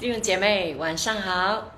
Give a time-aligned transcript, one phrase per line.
[0.00, 1.72] 弟兄姐妹，晚上好。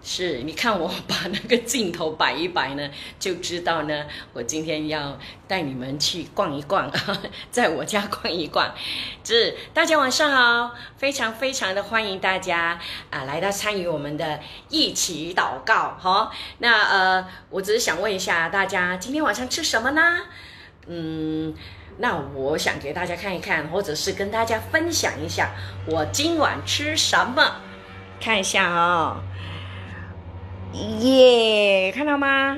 [0.00, 5.18] 是，你看我把那个镜头摆一摆呢，就知道呢，我今天要
[5.48, 6.88] 带你们去逛一逛，
[7.50, 8.72] 在我家逛一逛。
[9.24, 12.78] 是，大家晚上好，非常非常的欢迎大家
[13.10, 14.38] 啊，来到参与我们的
[14.68, 16.30] 一起祷告哈。
[16.58, 20.20] 那呃，我只是想问一下大家，今天晚上吃什么呢？
[20.86, 21.52] 嗯。
[21.98, 25.50] 那我想给大家看一看，或者是跟大家分享一下
[25.86, 27.56] 我今晚吃什么。
[28.20, 29.20] 看一下啊，
[31.00, 32.56] 耶，看到吗？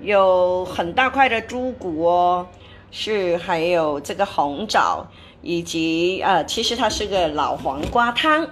[0.00, 2.46] 有很大块的猪骨哦，
[2.90, 5.06] 是还有这个红枣，
[5.40, 8.48] 以及呃，其实它是个老黄瓜汤，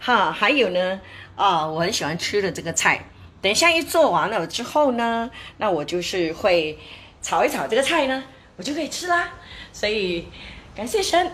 [0.00, 1.00] 哈，还有呢，
[1.36, 3.04] 啊，我很喜欢吃的这个菜。
[3.40, 6.78] 等一下一做完了之后呢，那我就是会
[7.22, 8.24] 炒一炒这个菜呢，
[8.56, 9.30] 我就可以吃啦。
[9.72, 10.28] 所以，
[10.74, 11.30] 感谢神。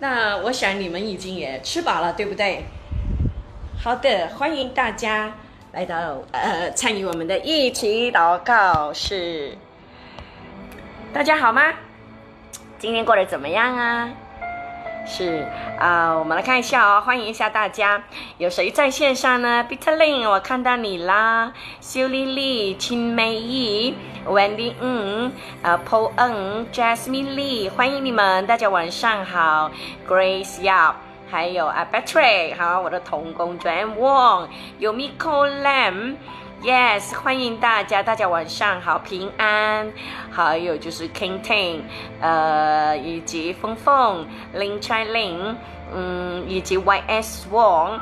[0.00, 2.64] 那我想你们已经也吃饱了，对不对？
[3.82, 5.34] 好的，欢迎大家
[5.72, 9.56] 来到呃参与我们的一起祷告室。
[11.12, 11.72] 大家好吗？
[12.78, 14.10] 今天过得怎么样啊？
[15.10, 15.42] 是
[15.78, 18.02] 啊，我们来看一下哦，欢迎一下大家，
[18.36, 21.50] 有谁在线上呢？Peter Lin，我看到你啦。
[21.80, 23.94] 修丽丽、秦美仪、
[24.26, 29.70] Wendy 嗯，呃，Paul N、Jasmine Lee，欢迎你们，大家晚上好。
[30.06, 30.92] Grace Yap，
[31.30, 36.16] 还有啊 Patrick，好，我的童工 Joan Wong，有 Miko Lam。
[36.60, 39.92] Yes，欢迎大家，大家晚上好，平安。
[40.32, 41.82] 还有就是 King Ting，
[42.20, 45.54] 呃，以及峰峰林 Chai Ling，
[45.94, 48.00] 嗯，以及 YS Wong，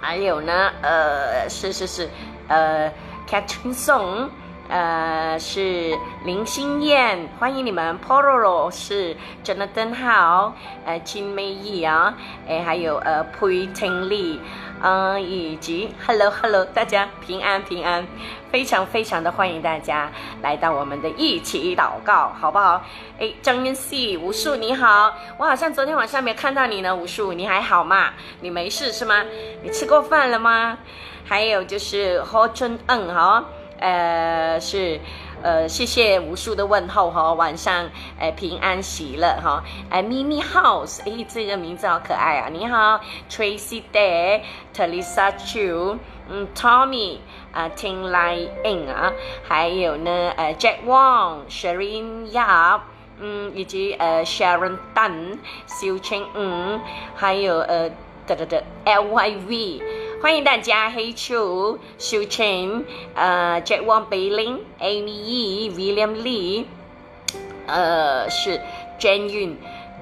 [0.00, 2.10] 还有呢，呃，是是是，
[2.48, 2.92] 呃
[3.28, 4.30] ，Catherine Song。
[4.70, 7.98] 呃，是林心燕，欢迎你们。
[7.98, 10.54] Pororo 是 Jonathan 好。
[10.86, 12.14] 呃，金美仪啊，
[12.48, 14.40] 哎，还有呃，裴婷丽，
[14.80, 18.06] 嗯，以及 Hello Hello，大家平安平安，
[18.52, 20.08] 非常非常的欢迎大家
[20.40, 22.84] 来到我们的一起祷告，好不好？
[23.18, 28.10] 哎，张恩熙，武术你好，我好像昨天晚上没看到你呢，武术你还好吗？
[28.40, 29.24] 你没事是吗？
[29.64, 30.78] 你吃过饭了吗？
[31.24, 33.44] 还有就是何春恩哈。
[33.80, 35.00] 呃，是，
[35.42, 45.96] 呃，谢谢无数的问候哈，晚上，呃，平安喜乐哈，哎，咪咪 house，哎，这个名字好可爱啊，你好，Tracy Day，Teresa Chu，
[46.28, 47.18] 嗯，Tommy，
[47.52, 49.12] 啊，Ting Lai In 啊，
[49.48, 52.80] 还有呢，呃，Jack Wong，Sherin Yap，
[53.18, 56.80] 嗯，以及呃，Sharon Tan，肖青嗯，
[57.16, 57.90] 还有呃，
[58.26, 59.82] 的的的，LYV。
[60.22, 66.66] 欢迎大家，黑球、秀清、呃，Jack Wang、Beiling、Amy、William Lee，
[67.66, 68.60] 呃，是
[68.98, 69.54] Jane Yun、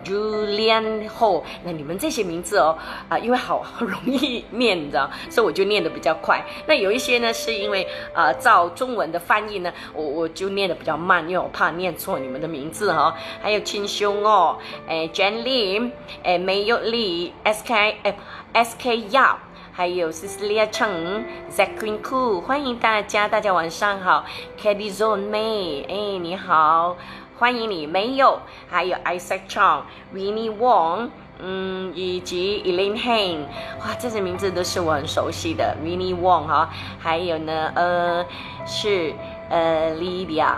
[0.04, 1.44] Julian Ho。
[1.62, 2.76] 那你们这些名字哦，
[3.08, 6.44] 啊，因为好容易念，你知道，所以我就念的比较快。
[6.66, 13.14] 那有一些呢，是因为啊，照中文的翻译呢，我我就念的比较慢，因为我怕念错你们的名字哈。
[13.40, 14.58] 还有亲兄哦，
[14.88, 15.92] 哎，Jan Lim，
[16.24, 18.16] 哎，Mayo Lee，SK，哎
[18.52, 19.36] ，SK Yap。
[19.78, 24.24] 还有 Cecilia Cheng、Zacquin Ku，欢迎大家，大家晚上好。
[24.60, 26.96] Katie Zone May，哎，你好，
[27.38, 27.86] 欢迎你。
[27.86, 33.42] 没有，还有 Isaac Chong、Winnie Wong，嗯，以及 Elaine Han，
[33.78, 35.76] 哇，这些名字都是我很熟悉的。
[35.80, 36.68] Winnie Wong 哈，
[36.98, 38.26] 还有呢，呃，
[38.66, 39.14] 是
[39.48, 40.54] 呃 Lydia，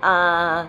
[0.00, 0.68] 啊。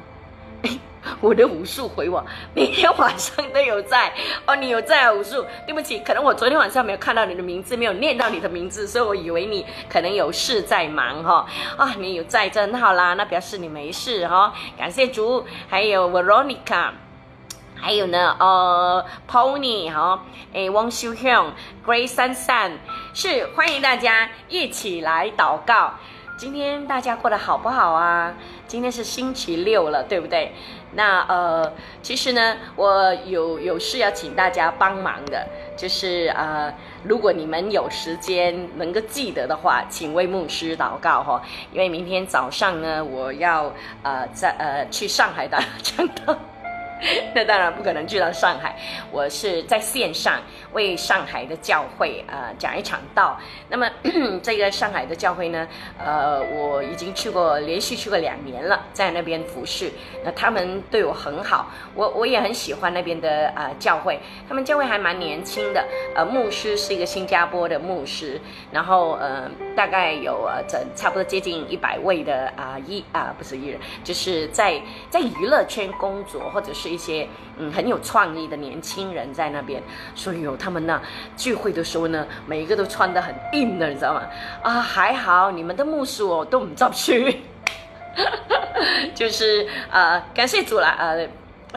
[1.21, 2.23] 我的武术回我，
[2.53, 4.11] 每天晚上都有在
[4.45, 5.45] 哦，你有在啊武术？
[5.65, 11.45] 对不起，可能我昨天晚上没有看到你的名字，没有念到你的名字，所以我以为你可能有事在忙哈。
[11.77, 14.53] 啊，你有在，真好啦，那表示你没事哈。
[14.77, 16.91] 感谢主，还有 Veronica，
[17.75, 20.23] 还有呢，呃，Pony 哈，
[20.53, 21.53] 哎，汪秀香
[21.85, 22.79] ，Grace 珊珊，
[23.13, 25.93] 是欢迎大家一起来祷告。
[26.37, 28.33] 今天大家过得好不好啊？
[28.67, 30.53] 今天是星期六了，对不对？
[30.95, 35.45] 那呃，其实呢，我有有事要请大家帮忙的，
[35.77, 41.41] 就是呃，如果你们有时间能够记得的话，请为牧师祷告哈，
[41.73, 43.71] 因为明天早上呢，我要
[44.03, 46.35] 呃在呃去上海的 讲道。
[47.35, 48.73] 那当然不可能去到上海，
[49.11, 50.39] 我是在线上
[50.75, 53.39] 为上海的教会呃讲一场道。
[53.69, 53.89] 那么
[54.43, 55.67] 这个上海的教会呢，
[55.97, 59.91] 呃，我已经去过，连续去过两年了，在那边服侍。
[60.23, 64.19] 那他们对我很好，我我也很喜欢那边的呃教会。
[64.47, 65.85] 他们教会还蛮年轻的，
[66.15, 68.39] 呃，牧师是一个新加坡的牧师，
[68.71, 76.85] 然后呃大概有呃整差不多接近一百位的啊艺啊不是艺人，就是在在娱乐圈工作或者是。
[76.95, 79.81] 一些嗯很有创意的年轻人在那边，
[80.13, 81.01] 所以有他们呢
[81.35, 84.21] 聚会的时候呢，每一个都穿得很硬的，你知道吗？
[84.61, 87.41] 啊，还好你们的牧师哦都唔照去，
[89.15, 91.27] 就是呃感谢主了，呃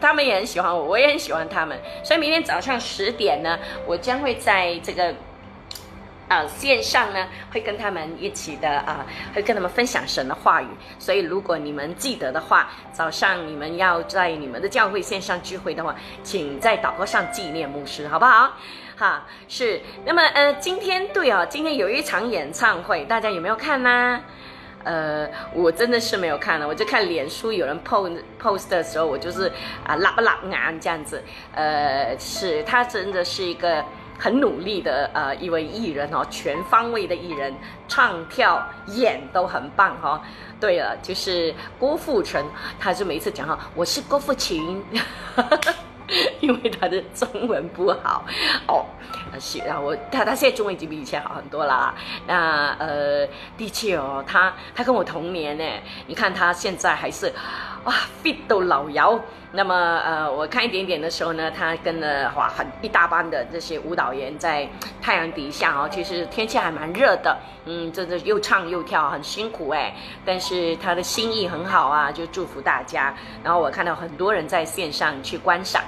[0.01, 5.15] 他们也很喜欢我，我也很喜欢他们，所以明天早上十点呢，我将会在这个。
[6.29, 9.05] 啊，线上呢会跟他们一起的啊，
[9.35, 10.69] 会跟他们分享神的话语。
[10.99, 18.53] 所以如果你们记得的话，早上你们要在你们的教会线上聚会的话，请在祷告上纪念牧师，好不好？
[18.95, 19.81] 哈，是。
[20.05, 24.21] 那么呃，今天对哦，今天有一场演唱会，大家有没有看呢？
[24.85, 29.51] 呃，我真的是没有看了，我就看脸书有人 post post 的时候，我就是
[29.87, 31.23] 啊拉不拉眼这样子。
[31.55, 33.83] 呃，是他真的是一个。
[34.19, 37.55] 很努力的呃一位艺人哦，全方位的艺人，
[37.87, 40.20] 唱跳演都很棒哈。
[40.61, 42.44] 对了，就是郭富城，
[42.81, 44.56] 他是每次讲哈，我是郭富城，
[46.41, 48.25] 因为他的中文不好
[48.67, 48.85] 哦。
[49.38, 51.94] 是啊，我他他现在中文已经比以前好很多啦。
[52.26, 53.26] 那呃，
[53.56, 55.65] 的确哦，他他跟我同年呢，
[56.06, 57.32] 你看他现在还是
[57.85, 59.19] 哇 fit 到老姚。
[59.51, 64.69] 那么呃，我看一点点的时候呢，他跟了哇很一大班的这些舞蹈员在
[65.01, 67.35] 太阳底下哦，其实天气还蛮热的，
[67.65, 69.95] 嗯，真的又唱又跳，很辛苦哎。
[70.23, 73.15] 但是他的心意很好啊，就祝福大家。
[73.43, 75.83] 然后我看到很多人在线上去观赏。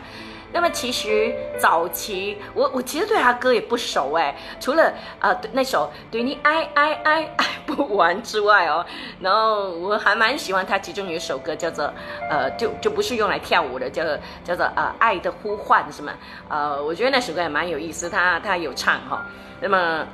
[0.52, 8.84] 那么其实早期我我其实对他歌也不熟哎，除了啊那首对你爱爱爱爱不完之外哦，
[9.20, 11.92] 然后我还蛮喜欢他其中有一首歌叫做
[12.28, 14.02] 呃就就不是用来跳舞的，叫
[14.42, 16.12] 叫做呃爱的呼唤是吗？
[16.48, 19.24] 呃，我觉得那首歌也蛮有意思，他他有唱哈。
[19.60, 20.04] 那么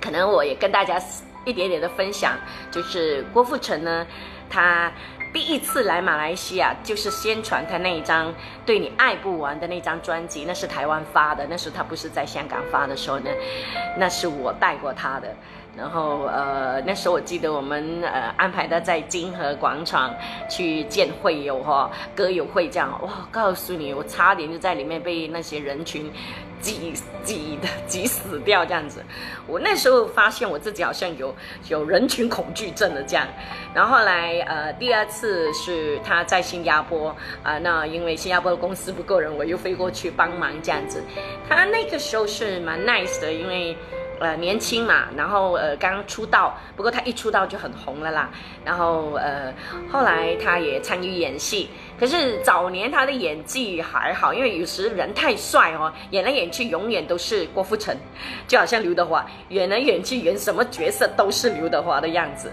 [0.00, 0.98] 可能我也跟大家
[1.44, 2.32] 一点点的分享，
[2.70, 4.06] 就是郭富城呢，
[4.48, 4.90] 他。
[5.34, 8.30] 第一次来马来西亚，就是宣传他那一张
[8.64, 13.28] 《对你爱不完》的那张专辑，那是台湾发的，那时候他不是在香港发的时候呢，
[13.98, 15.34] 那是我带过他的。
[15.76, 20.14] 然后呃，那时候我记得我们呃安排的在金河广场
[20.48, 26.08] 去见会友哈，歌友会这样哇，告诉你我差点就在里面被那些人群
[26.60, 26.94] 挤
[27.24, 29.04] 挤的挤死掉这样子。
[29.48, 31.34] 我那时候发现我自己好像有
[31.68, 33.26] 有人群恐惧症的这样。
[33.74, 41.02] 然后后来呃第二次是他在新加坡啊，那因为新加坡的公司不够人，我又飞过去帮忙这样子。
[41.48, 43.76] 他那个时候是蛮 nice 的，因为。
[44.20, 48.30] 呃，年轻嘛，然后呃，刚出道，不过他一出道就很红了啦。
[48.64, 49.52] 然后呃，
[49.90, 51.68] 后来他也参与演戏，
[51.98, 57.94] 可是早年他的演技还好，因为有时人太帅哦，演来演去永远都是郭富城，
[58.46, 62.52] 就好像刘德华演来演去演什么角色都是刘德华的样子。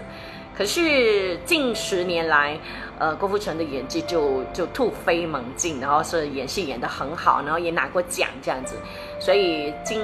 [0.58, 2.58] 可是近十年来，
[2.98, 8.74] 呃，郭富城的演技就就突飞猛进，然后是演戏演得很好，然后也拿过奖这样子，
[9.20, 10.02] 所以今。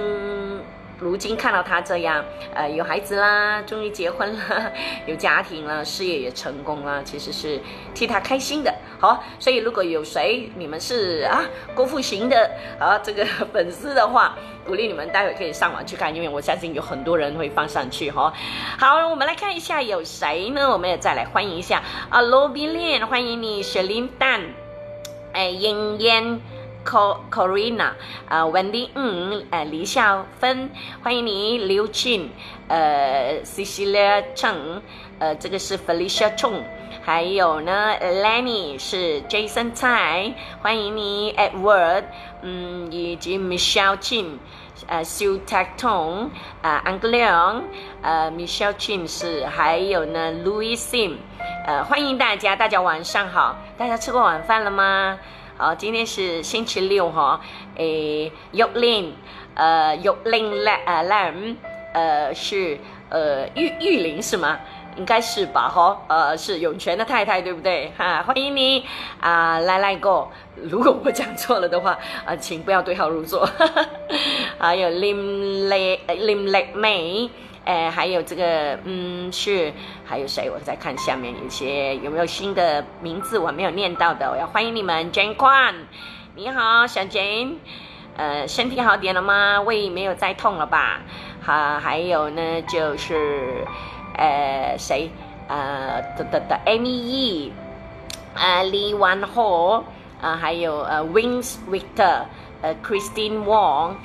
[0.99, 4.73] 如今看到他这样，呃，有孩子啦，终于结婚了，
[5.07, 7.61] 有家庭了，事业也成功了，其实是
[7.95, 8.75] 替他开心的。
[8.99, 12.51] 好，所以如果有谁你们是啊郭富城的
[12.81, 14.37] 啊这个粉丝的话，
[14.67, 18.33] 鼓励你们待会可以上网去看，因为我相信有很多人会放上去哈。
[18.77, 20.69] 好，我们来看一下有谁呢？
[20.69, 24.43] 我们也再来欢迎一下啊，罗宾恋，欢迎你，雪林蛋，
[25.33, 26.41] 哎，燕燕。
[26.85, 27.93] Corina，
[28.29, 30.71] 呃，Wendy，嗯，呃，李孝芬，
[31.03, 32.31] 欢迎你，刘俊，
[32.69, 34.81] 呃，Cecilia Cheng，
[35.19, 36.63] 呃，这个是 Felicia Chong，
[37.05, 40.33] 还有呢，Lenny 是 Jason Tai，，
[40.63, 42.05] 欢迎你，Edward，
[42.43, 44.39] 嗯，以及 Michelle Chin，
[44.87, 46.31] 呃，Sue Tacton，
[46.63, 47.63] 呃，Angleon，
[48.03, 51.17] 呃，Michelle Chin 是，还有呢，Louis Sim，
[51.67, 55.19] 呃，欢迎大家，大家晚上好，大家吃过晚饭了吗？
[55.61, 57.41] 好，今天是星期六哈，
[57.75, 59.13] 诶，玉林，
[59.55, 61.57] 呃，玉林兰，呃，兰，
[61.93, 64.57] 呃，是，呃，玉玉林是吗？
[64.97, 67.93] 应该是吧，哈，呃，是永泉的太太，对不对？
[67.99, 68.85] 哈，欢迎你，
[69.19, 73.45] 啊，来来哥，如果我讲错了的话，啊，请不要对号入座。
[74.61, 77.29] 还有林丽，林丽美。
[77.69, 79.71] 哎，还有这个，嗯，是
[80.03, 80.49] 还有谁？
[80.49, 85.75] 我再看下面一些有没有新的名字我没有念到的，我要欢迎你们，Jane Kwan，
[86.35, 87.57] 你好，小 Jane，
[88.17, 89.61] 呃，身体好点了吗？
[89.61, 91.03] 胃没有再痛了吧？
[91.43, 93.67] 好，还有呢，就是，
[94.17, 95.11] 呃，谁？
[95.49, 97.53] 呃，的的的，Amy E，
[98.35, 99.83] 呃，Lee Wan Ho，
[100.23, 102.23] 啊，还有呃，Wings Victor，
[102.63, 103.97] 呃，Christine Wong。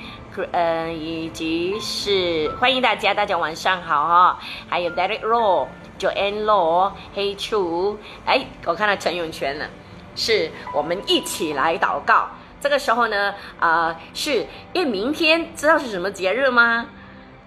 [0.52, 4.38] 嗯，以及是欢迎大家，大家晚上好哈。
[4.68, 9.66] 还有 Derek Law、Joanne Law、Hey Chu，哎，我看到陈永泉了。
[10.16, 12.28] 是我们一起来祷告。
[12.60, 16.86] 这个时候呢，啊，是因为明天知道是什么节日吗？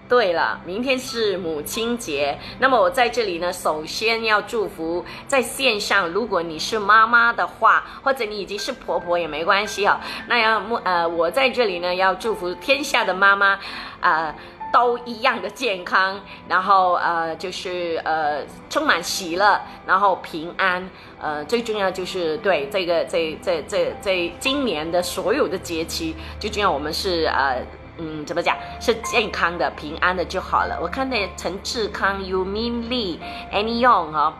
[0.08, 2.38] 对了，明天是母亲节。
[2.58, 10.00] 那么我在这里呢，首先要祝福在线上，如果你是妈妈的话，或者你已经是婆婆也没关系啊。
[10.26, 13.58] 那要呃，我在这里呢，要祝福天下的妈妈，
[14.00, 14.34] 啊。
[14.70, 20.86] 都一样的健康，然后呃就是呃充满喜乐，然后平安，
[21.18, 27.62] 呃最重要就是对这个这这这这今年的所有的节气，最重要我们是呃
[27.98, 30.78] 嗯怎么讲是健康的平安的就好了。
[30.80, 33.20] 我看那陈志康、尤明丽、
[33.52, 34.34] Any Young 哈，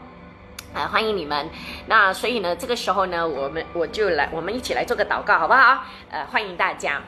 [0.74, 1.50] 啊欢迎你们。
[1.86, 5.84] 那所以呢这个时候呢我们我就来我们一起来做个祷告好不好？
[6.10, 7.02] 呃欢迎大家，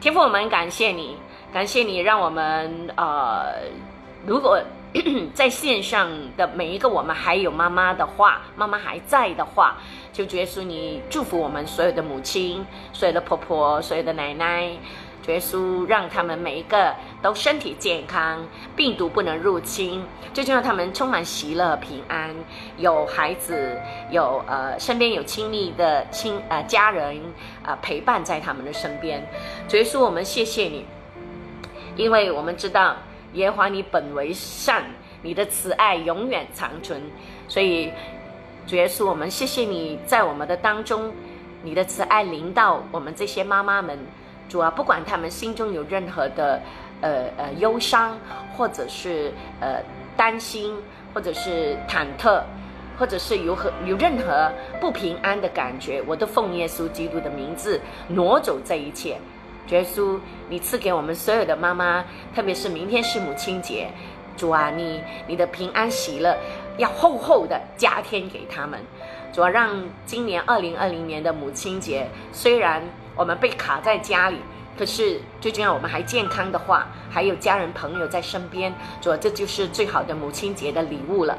[0.00, 1.16] 天父我们感谢你。
[1.52, 3.54] 感谢你让我们呃，
[4.24, 4.62] 如果
[5.34, 9.76] 在线上的每一个我们还有妈妈的话，妈妈还在的话，
[10.12, 14.70] 就耶稣你祝福我们所有的母亲、所有的婆婆、所有的奶奶，
[15.26, 22.34] 耶稣让他们每一个都身体健康，病毒不能入侵，最重要他们充满喜乐平安，
[22.78, 23.78] 有孩子，
[24.10, 27.20] 有呃身边有亲密的亲呃家人
[27.64, 29.24] 啊陪伴在他们的身边，
[29.72, 30.84] 耶稣我们谢谢你。
[31.96, 32.96] 因为我们知道
[33.34, 34.84] 耶和华你本为善，
[35.22, 37.00] 你的慈爱永远长存，
[37.46, 37.92] 所以
[38.66, 41.12] 主耶稣，我们谢谢你在我们的当中，
[41.62, 43.98] 你的慈爱临到我们这些妈妈们，
[44.50, 46.60] 主啊，不管他们心中有任何的
[47.00, 48.18] 呃呃忧伤，
[48.56, 49.80] 或者是呃
[50.16, 50.76] 担心，
[51.14, 52.42] 或者是忐忑，
[52.98, 59.16] 或者是有何有任何不平安的感觉，我都奉耶稣基督的名字挪走这一切。
[59.68, 62.04] 耶稣，你赐给我们所有的妈妈，
[62.34, 63.88] 特别是明天是母亲节，
[64.36, 66.36] 主啊，你你的平安喜乐
[66.76, 68.80] 要厚厚的加添给他们。
[69.32, 72.82] 主啊，让今年二零二零年的母亲节，虽然
[73.20, 74.38] 我们被卡在家里，
[74.78, 81.36] 可是最重要我们还健康的话，还有家人朋友在身边，主啊，这就是最好的母亲节的礼物了。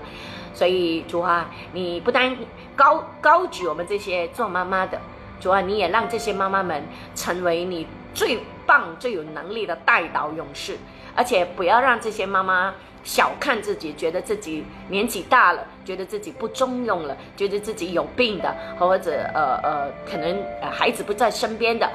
[0.54, 2.38] 所以主啊，你不单
[2.76, 5.02] 高高举我们这些做妈妈的，
[5.40, 6.84] 主啊，你也让这些妈妈们
[7.16, 7.88] 成为你。
[8.14, 10.78] 最棒、最有能力的带导勇士，
[11.16, 21.90] 而且不要让这些妈妈小看自己，觉得自己年纪大了，觉得自己不中用了，觉得自己有病的，或者呃呃，可能孩子不在身边的，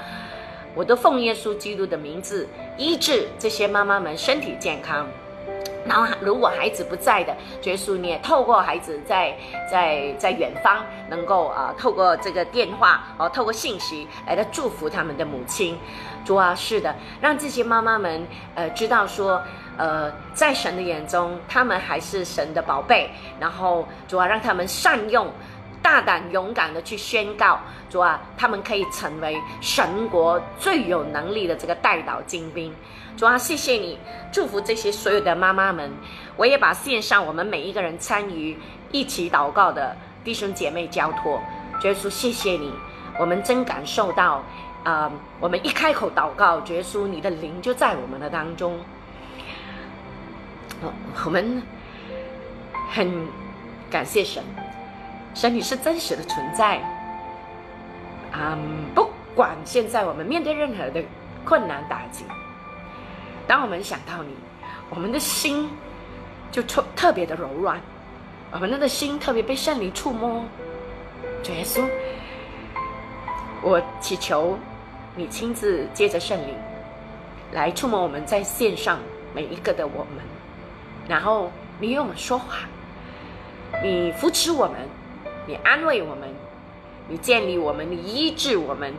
[0.75, 5.07] 我都奉耶稣基督的名字医治这些妈妈们身体健康。
[5.89, 7.33] 然后，如果孩子不在的，
[7.63, 9.33] 耶稣你也透过孩子在
[9.71, 15.79] 在在远方，能够啊透过这个电话哦，透过信息来的祝福他们的母亲。
[16.25, 19.41] 主啊，是的，让这些妈妈们呃知道说，
[19.77, 23.11] 呃，在神的眼中，他们还是神的宝贝。
[23.39, 25.31] 然后，主啊，让他们善用。
[25.83, 32.75] 大胆勇敢的去宣告，主啊，他们可以成为神国最有能力的这个代祷精兵。
[33.17, 33.97] 主啊，谢谢你
[34.33, 35.89] 祝福这些所有的妈妈们。
[36.37, 38.59] 我也把线上我们每一个人参与
[38.91, 41.41] 一起祷告的弟兄姐妹交托。
[41.85, 42.73] 耶稣，谢谢你，
[43.21, 44.43] 我们真感受到
[44.83, 48.77] 啊，我们一开口祷告，耶稣，你的灵就在我们的当中。
[51.25, 51.63] 我们
[52.91, 53.27] 很
[53.91, 54.43] 感谢神。
[55.35, 56.79] 神，你是真实的存在，
[58.33, 58.57] 啊，
[58.95, 61.03] 不管现在我们面对任何的
[61.45, 62.25] 困难打击，
[63.47, 64.31] 当我们想到你，
[64.89, 65.69] 我们的心
[66.51, 67.79] 就特特别的柔软，
[68.51, 70.43] 我们的心特别被圣灵触摸。
[71.43, 71.87] 主耶稣，
[73.63, 74.59] 我祈求
[75.15, 76.55] 你亲自接着圣灵
[77.53, 78.99] 来触摸我们在线上
[79.35, 80.25] 每一个的我们，
[81.09, 82.59] 然后你与我们说话，
[83.83, 84.77] 你扶持我们。
[85.49, 86.29] 你安慰我们，
[87.09, 88.93] 你建立我们，你医治我们，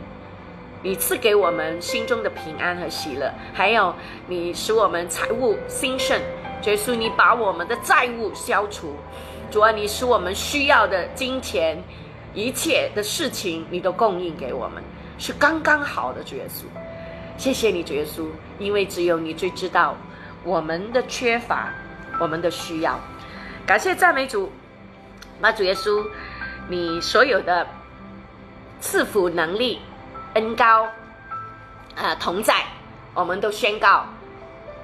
[0.82, 3.94] 你赐给我们心中的平安和喜乐，还有
[4.28, 6.18] 你使我们财务兴盛。
[6.64, 8.96] 耶稣，你把我们的债务消除。
[9.50, 11.76] 主啊，你使我们需要的金钱，
[12.32, 14.82] 一切的事情，你都供应给我们，
[15.18, 16.24] 是刚刚好的。
[16.24, 16.64] 主耶稣，
[17.36, 18.26] 谢谢你，主耶稣，
[18.58, 19.94] 因为只有你最知道
[20.44, 21.74] 我们的缺乏，
[22.18, 22.98] 我们的需要。
[23.66, 24.50] 感谢赞美主，
[25.40, 26.04] 把主耶稣。
[26.70, 27.66] 你所有的
[28.78, 29.80] 赐福能力、
[30.34, 30.86] 恩高
[31.96, 32.62] 啊同在，
[33.14, 34.04] 我们都宣告，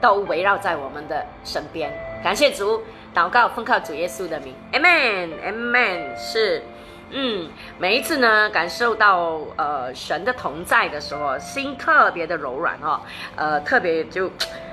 [0.00, 1.92] 都围绕在我们的身边。
[2.22, 2.82] 感谢主，
[3.14, 6.16] 祷告奉靠主耶稣的名，Amen，Amen。
[6.16, 6.62] 是，
[7.10, 12.98] 嗯，每一次呢，感受到呃神的同在的时候，心特别的柔软哦，
[13.36, 14.30] 呃，特别就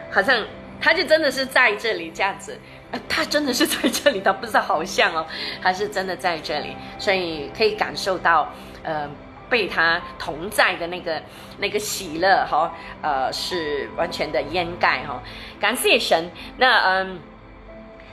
[0.10, 0.42] 好像
[0.82, 2.60] 他就真的是在这里这样子。
[3.08, 5.26] 他真的是在这里，他不知道好像哦，
[5.62, 8.52] 他是真的在这里，所以可以感受到，
[8.84, 9.10] 呃，
[9.50, 11.22] 被他同在的那个
[11.60, 15.24] 那个喜乐哈，呃，是完全的掩盖哈，
[15.60, 16.32] 感谢神。
[16.58, 17.20] 那嗯。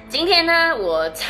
[0.09, 1.27] 今天呢，我在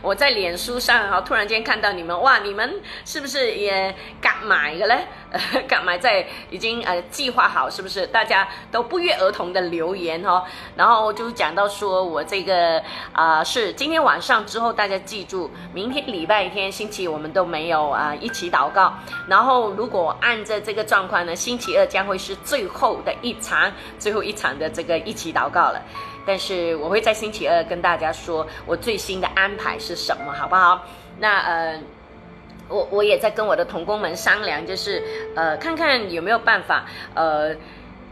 [0.00, 5.06] 我在脸书上哈，突然间看到你们哇，你们是不是也敢买了嘞？
[5.68, 8.06] 敢买在已经呃计划好，是不是？
[8.06, 10.42] 大家都不约而同的留言哈，
[10.76, 12.82] 然后就讲到说我这个
[13.12, 18.94] 啊是今天晚上之后，大家记住，明天礼拜天星期我们都没有啊一起祷告，
[19.28, 25.82] 然后如果按着这个状况呢，星期二将会是最后的一场，最后一场的这个一起祷告了。
[26.26, 30.84] 但是我会在星期二跟大家说我最新的安排是什么，好不好？
[31.18, 31.80] 那呃，
[32.68, 35.02] 我我也在跟我的同工们商量，就是
[35.36, 37.54] 呃，看看有没有办法呃。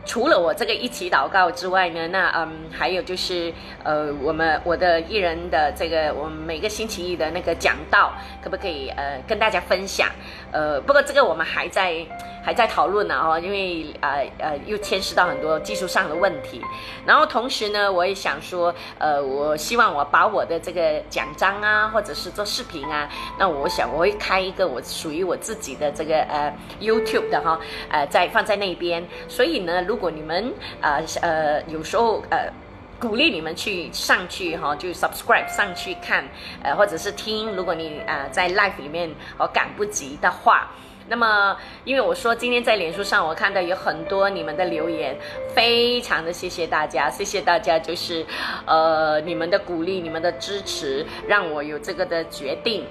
[0.06, 3.50] 除了我这个一起祷告之外呢，那嗯，还有就是
[3.82, 10.06] 呃，我们我的艺人的这个，我们每个星期一的那个讲道，可不可以呃跟大家分享？
[10.52, 12.04] 呃，不过这个我们还在
[12.44, 16.60] 还在讨论呢哈，因为呃呃又牵涉到很多技术上的问题。
[17.06, 23.08] 然后同时呢，我也想说，呃，我希望我把我的这个奖章啊，或者是做视频啊，
[23.38, 27.58] 那我想我会开一个我属于我自己的这个呃 YouTube 的哈，
[27.88, 29.02] 呃，在放在那边。
[29.26, 32.52] 所以呢，如果你们呃呃有时候呃
[33.00, 36.28] 鼓励你们去上去哈，就 subscribe 上去看
[36.62, 40.70] 呃或者是听，如果你啊在 live 里面我赶不及的话，
[41.08, 45.16] 那么因为我说今天在脸书上我看到有很多你们的留言，
[45.54, 48.24] 非常的谢谢大家，谢谢大家就是
[48.66, 52.86] 呃你们的鼓励，你们的支持，让我有这个的决定。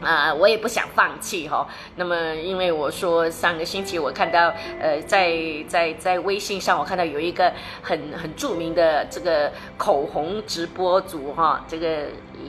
[0.00, 1.66] 啊，我也不想放弃哈。
[1.96, 12.04] 那么，因为我说上个星期我看到，呃，在在在微信上我看到有一个很很著名的这个口红直播主哈，这个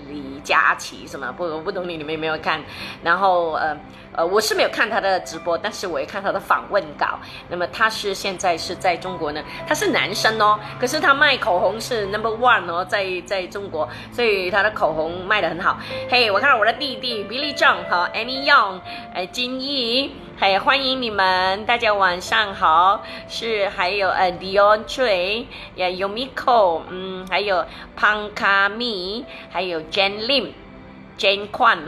[0.08, 2.62] 李佳琦什么不我不懂你你们有没有看？
[3.04, 3.78] 然后呃。
[4.12, 7.20] 呃，我是没有看他的直播，但是我也看他的访问稿。
[7.48, 15.80] 那么他是现在是在中国呢，他是男生哦，可是他卖口红是 number one 哦，在在中国，所以他的口红卖的很好。
[16.10, 18.82] 嘿，我看到我的弟弟 Billy Zhang 和 Annie Young，
[19.14, 23.04] 哎，金毅，还欢迎你们，大家晚上好。
[23.28, 25.44] 是还有呃 Dion Chui，
[25.76, 27.66] 呀 Yumiko，嗯，还有
[28.00, 31.80] Pankami，还有 Jane Lim，Jane Kwan，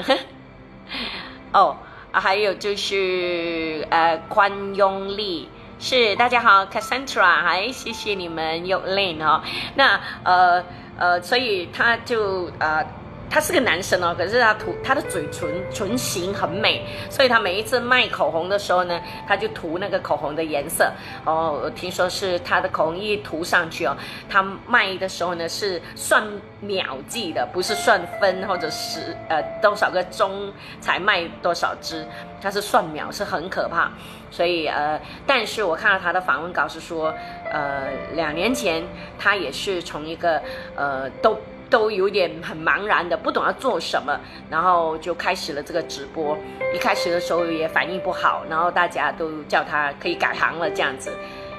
[1.54, 1.78] 哦。
[2.12, 5.48] 啊，还有就是呃，宽用力
[5.80, 9.42] 是大家好，Cassandra，还谢谢你们有 Lane 哈，
[9.76, 10.62] 那呃
[10.98, 12.86] 呃，所以他就呃。
[13.32, 20.92] 他是个男生哦，可是他涂他的嘴唇唇形很美，所以他每一次卖口红的时候呢，他就涂那个口红的颜色
[21.26, 21.72] 哦。
[21.74, 23.96] 听说是他的口红一涂上去哦，
[24.30, 26.22] 他卖的时候呢是算
[26.60, 32.06] 秒计的，不是算分或者是呃多少个钟才卖多少支，
[32.42, 33.90] 他是算秒，是很可怕。
[34.30, 37.14] 所以呃，但是我看到他的访问稿是说，
[37.50, 38.84] 呃，两年前
[39.18, 40.42] 他也是从一个
[40.76, 41.38] 呃都。
[41.72, 46.38] 都有点很茫然的，不懂要做什么，然后就开始了这个直播。
[46.76, 51.12] 一开始的时候也反应不好，然后大家都叫他可以改行了这样子。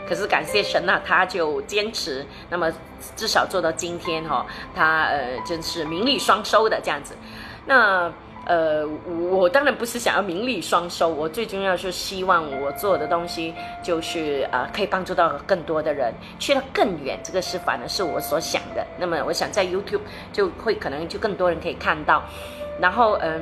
[0.09, 2.71] 可是感谢神呐，他就坚持，那么
[3.17, 7.17] 至少做到今天哈，他呃真是名利双收的这样子。
[7.67, 8.13] 那。
[8.45, 8.85] 呃，
[9.31, 17.19] 我当然不是想要名利双收，我最重要是希望我做的东西就是呃，可以帮助到更多的人，去到更远。
[17.23, 18.85] 这个是反而是我所想的。
[18.99, 20.01] 那么我想在 YouTube
[20.33, 22.23] 就会可能就更多人可以看到，
[22.81, 23.41] 然后嗯，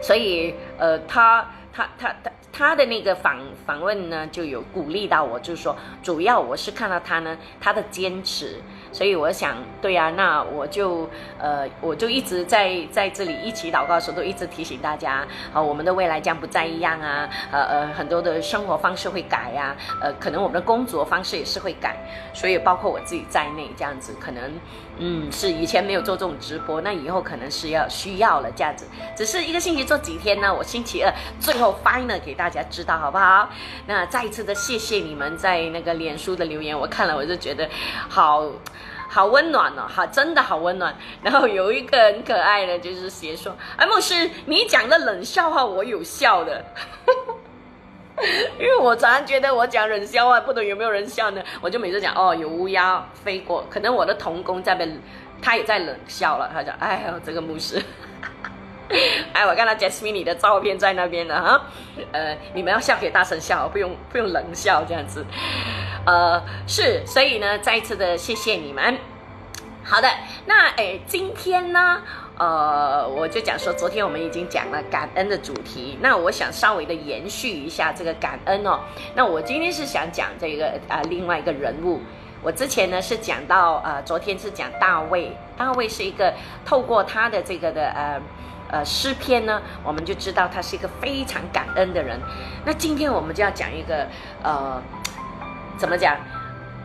[0.00, 8.60] 所以呃，他他他他他的那个访访问呢，就有鼓励到我，就是说主要我是看到他呢，他的坚持。
[8.94, 21.96] 所以我想，对呀，那我就，呃，我就一直在在这里一起祷告的时候，都一直提醒大家，啊，我们的未来将不再一样啊，呃呃，很多的生活方式会改呀，呃，可能我们的工作方式也是会改，
[22.32, 24.60] 所以包括我自己在内，这样子可能，
[24.98, 30.54] 嗯，是以前没有做这种直播，那以后可能是要需要了这样子，只是一个星期做几天呢？
[30.54, 33.50] 我星期二最后 final 给大家知道好不好？
[33.88, 37.68] 那再一次的谢谢你们在那个脸书的留言，我看了我就觉得
[38.08, 38.44] 好。
[39.14, 40.92] 好温暖哦，哈，真的好温暖。
[41.22, 46.64] 然后有一个很可爱的，就是写说：“哎，牧师，你讲的冷笑话我有笑的，
[48.58, 51.40] 因为我常常觉得我讲冷笑话，不懂有没有人笑呢？
[51.60, 54.92] 我就每次讲哦，有乌鸦飞过，可能我的童工在被，
[55.40, 56.50] 他也在冷笑了。
[56.52, 57.80] 他讲：哎呦，这个牧师，
[59.32, 61.62] 哎，我看到 Jasmine 你的照片在那边呢哈。
[62.12, 65.24] 呃，你们要笑可以大声笑，不用不用冷笑这样子。”
[66.06, 68.98] 呃，是，所以呢，再一次的谢谢你们。
[69.82, 70.08] 好的，
[70.46, 72.02] 那诶，今天呢，
[72.38, 78.80] 呃，我就讲说，昨天我们已经讲了感恩的主题，那我想稍微的延续一下这个感恩哦。
[79.14, 82.00] 那我今天是想讲这个啊，另外一个人物。
[82.42, 86.34] 我之前呢是讲到呃，昨天是讲大卫，大卫是一个
[86.66, 88.20] 透过他的这个的呃
[88.74, 92.18] 呃诗篇呢，我们就知道他是一个非常感恩的人。
[92.66, 94.04] 那今天我们就要讲一个
[94.42, 94.82] 呃，
[95.78, 96.16] 怎么讲？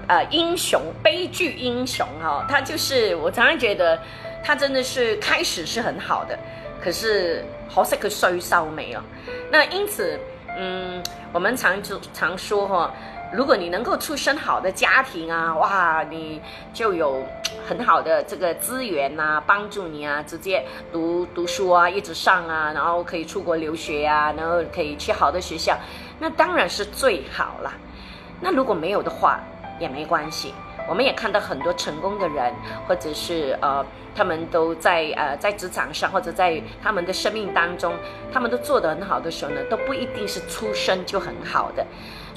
[0.08, 4.00] 呃，英雄悲剧英雄哈，他就是我常常觉得
[4.44, 6.38] 他真的是开始是很好的，
[6.84, 9.04] 可是好像个衰烧没了。
[9.52, 10.20] 那因此，
[10.58, 12.94] 嗯，我们常就常说哈，
[13.32, 16.42] 如果你能够出身好的家庭啊，哇，你
[16.74, 17.24] 就有
[17.68, 25.78] 很好的这个资源呐，帮助你啊，直接读读书啊，一直上啊，然后可以出国留学啊，然后可以去好的学校，
[26.20, 27.72] 那当然是最好了。
[28.42, 29.40] 那如果没有的话，
[29.80, 30.52] 也没关系，
[30.88, 32.52] 我们也看到很多成功的人，
[32.88, 37.94] 或者是呃，他们都在呃在职场上，或者在他们的生命当中，
[38.34, 41.86] 他们都做得很好的时候呢，都不一定是出身就很好的。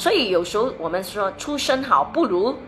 [0.02, 2.58] 所以有时候我们说出身好不如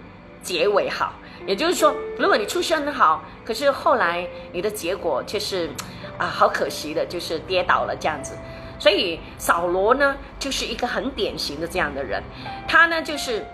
[0.40, 1.12] 结尾好，
[1.48, 5.68] 也就是说，如果你出身好，可是后来你的结果却是
[6.16, 8.36] 啊好可惜的，就是跌倒了这样子。
[8.78, 12.22] 所以扫罗呢，就是一个很典型的这样的人，
[12.68, 13.44] 他呢就是。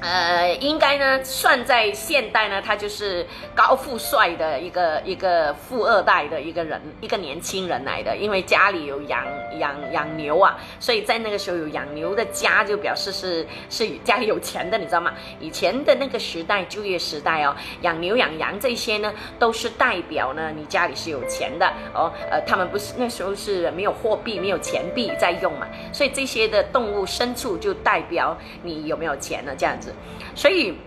[0.00, 8.16] 呃，应该呢，算在现代呢，他就是高富帅的一个一个富二代的一个人，一个年轻人来的。
[8.16, 9.26] 因为家里有养
[9.58, 15.12] 养养牛啊，所以在那个时候有养牛的家，就表示是是家里有钱的，你知道吗？
[15.38, 22.10] 以前的那个时代，就业时代哦，养牛养羊这些呢，都是代表呢你家里是有钱的哦。
[22.30, 29.54] 呃，他们不是那时候是没有货币、没有钱币在用嘛，所以这些的动物牲畜就代表你有没有钱了？
[29.54, 29.89] 这样子。
[30.34, 30.78] 所以，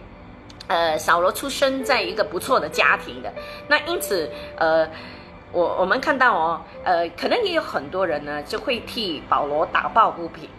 [0.67, 3.31] 呃，扫罗出生在一个不错的家庭的，
[3.67, 4.87] 那因此，呃，
[5.51, 10.49] 我我们看到哦，呃，可能也有很多人呢，就会替保罗打抱不平，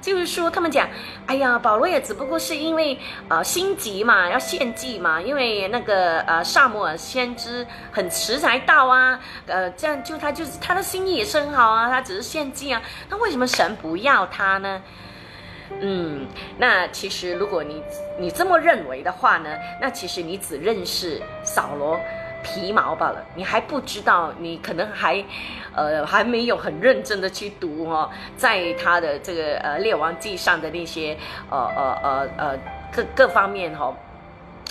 [0.00, 0.88] 就是说他们讲，
[1.26, 14.82] 哎呀，保罗也只不过是因为呃心急嘛，要献祭嘛，因为那个呃萨摩尔先知很迟才到啊，呃，这样就他就是他的心意也是很好啊，他只是献祭啊，那为什么神不要他呢？
[15.80, 16.26] 嗯，
[16.58, 17.82] 那其实如果你
[18.18, 21.98] 你这么认为的话呢，那其实你只认识扫罗
[22.42, 25.24] 皮毛罢了，你还不知道，你可能还，
[25.74, 31.16] 呃，还没有很认真的去读哦，在他的这个呃列王记上的那些
[31.48, 32.58] 呃呃呃呃
[32.92, 33.94] 各各方面哈，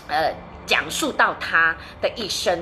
[0.08, 0.34] 呃
[0.65, 2.60] 讲述到他的一生。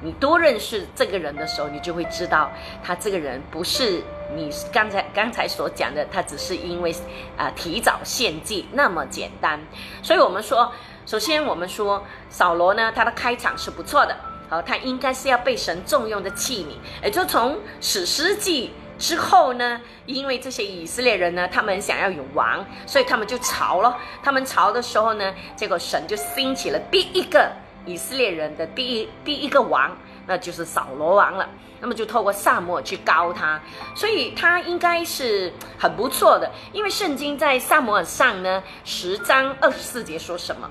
[0.00, 2.50] 你多认识这个人的时候，你就会知道
[2.84, 4.00] 他这个人不是
[4.34, 6.94] 你刚才刚才所讲的，他只是因为
[7.36, 9.60] 啊提早献祭那么简单。
[10.02, 10.72] 所以我们说，
[11.06, 14.16] 首先我们说扫罗呢，他的开场是不错的，
[14.48, 17.04] 好，他应该是要被神重用的器皿。
[17.04, 23.96] 也就从史诗记之后呢，因为这些以色列人呢，他们想要有王，所以他们就朝了。
[24.22, 27.50] 他们朝的时候呢，结果神就兴起了第一个。
[27.86, 31.48] 以色列人的第一第一个王，那就是扫罗王了。
[31.80, 33.60] 那么就透过萨摩去高他，
[33.94, 36.50] 所以他应该是很不错的。
[36.72, 40.68] 因为圣经在萨摩尔上呢十章二十四节说什么，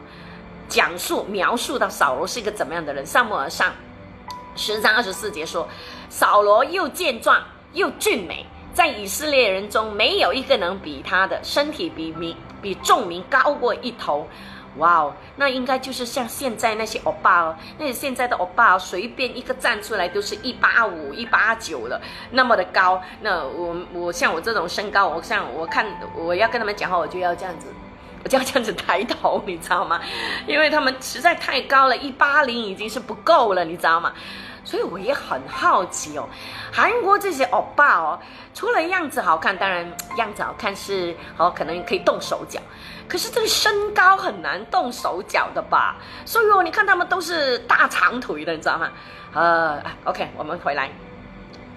[0.67, 3.05] 讲述描述到扫罗是一个怎么样的人。
[3.05, 3.71] 萨摩尔上
[4.55, 5.67] 十章二十四节说，
[6.09, 7.41] 扫罗又健壮
[7.73, 14.27] 又俊美，在以色列人中没有一个能比他的身体比民比众民高过一头。
[14.77, 21.99] 哇哦，那应该就是像现在那些欧巴哦，那些现在的欧巴哦，随便一个站出来都是一八五、一八九了，
[22.31, 23.01] 那么的高。
[23.21, 25.85] 那我我像我这种身高，我像我看
[26.15, 27.67] 我要跟他们讲话，我就要这样子，
[28.23, 29.99] 我就要这样子抬头，你知道吗？
[30.45, 34.13] 因为他们实在太高了，一八零已经是不够了，你知道吗？
[34.63, 36.27] 所以我也很好奇哦，
[36.73, 38.19] 韩国这些欧巴哦，
[38.53, 42.59] 除了样子好看，当然样子好看是哦，可能可以动手脚。
[43.07, 45.95] 可是这个身高很难动手脚的吧？
[46.25, 48.89] 所以哦，你看他们都是大长腿的，你知道吗？
[49.33, 50.89] 呃，OK，我们回来。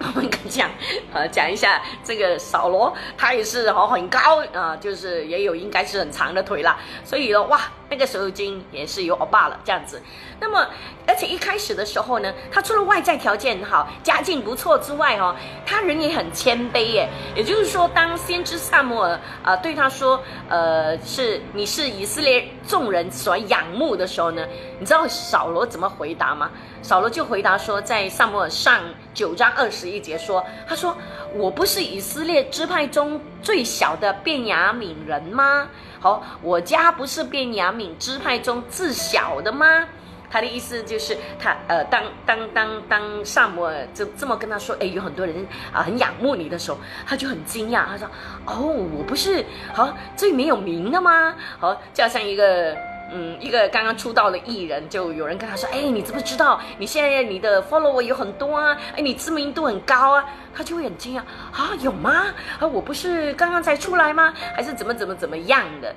[0.15, 0.67] 我们讲，
[1.13, 7.61] 呃，讲一下这个扫罗，他也是哦很高啊，就是也有应该是很长的腿啦，所以呢，哇，
[7.91, 10.01] 那个时候已经也是有欧巴了这样子。
[10.39, 10.65] 那么，
[11.05, 17.09] 而且一开始的时候呢，他除了外在条件好，家境不错之外哦，他人也很谦卑耶。
[17.35, 24.47] 也就是说，当先知萨摩尔啊对他说，呃，是你是以色列众人所仰慕的时候呢，
[24.79, 26.49] 你知道扫罗怎么回答吗？
[26.81, 28.81] 扫罗就回答说，在萨摩尔上
[29.13, 30.97] 九章二十一节说：“他说
[31.35, 35.67] 我不是以色列支派中最小的便雅悯人吗？
[36.01, 39.87] 好，我家不是被雅敏支派中自小的吗？
[40.31, 48.07] 他的意思就是他呃，当当当当萨摩尔就这么跟他说，哎，有很多人啊很仰慕你的时候，他就很惊讶，他说，
[48.45, 48.65] 哦，
[48.97, 51.35] 我不是好最没有名的吗？
[51.59, 52.75] 好，就好像一个。
[53.13, 58.77] 嗯，一个刚刚出道的艺人，就有人跟他说：“哎，你知不知道你现在你的 follower 有很多啊？
[58.95, 61.19] 哎，你知名度很高啊？”他就会很惊讶
[61.51, 62.27] 啊，有吗？
[62.59, 64.33] 啊， 我不是刚刚才出来吗？
[64.55, 65.93] 还是怎么怎么怎么样的？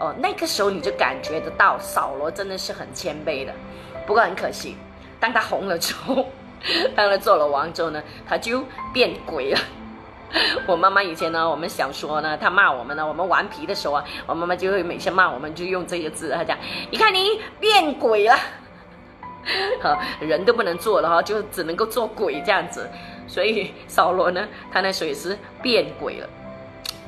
[0.00, 3.52] 哦，那个时候你就感觉得到扫罗真的是很谦卑的。
[4.06, 4.76] 不过很可惜，
[5.18, 6.28] 当他红了之后，
[6.94, 9.60] 当他做了王之后呢，他就变鬼了。
[10.66, 16.58] 我妈妈以前呢，我们小时候呢，她骂我们呢，我们顽皮的时候啊，我妈妈就会每次骂我们，就用这个字，她讲
[16.90, 18.36] ：“你看你变鬼了，
[19.82, 22.88] 哈，人都不能做了哈，就只能够做鬼这样子。”
[23.28, 26.28] 所以扫罗呢，他那时候也是变鬼了。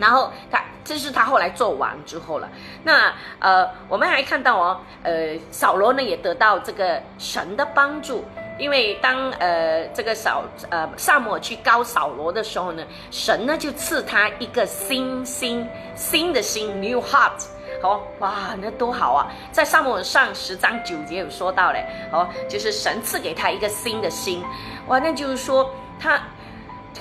[0.00, 2.48] 然后他这是他后来做完之后了。
[2.84, 8.24] 那呃，我们还看到哦，呃，扫罗呢也得到这个神的帮助。
[8.58, 17.44] 因为当呃这个扫呃萨摩去高扫罗的时候呢，神呢就赐他一个新心新的心 new heart，
[17.80, 19.30] 好哇，那多好啊！
[19.52, 24.42] 在萨摩上十章九节有说到嘞，哦，就是神赐给他一个新的心，
[24.88, 26.20] 哇，那就是说他，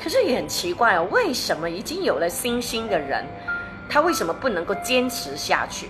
[0.04, 3.26] 可是也很奇怪哦，为什么已经有了新心的人，
[3.90, 5.90] 他为什么不能够坚持下去？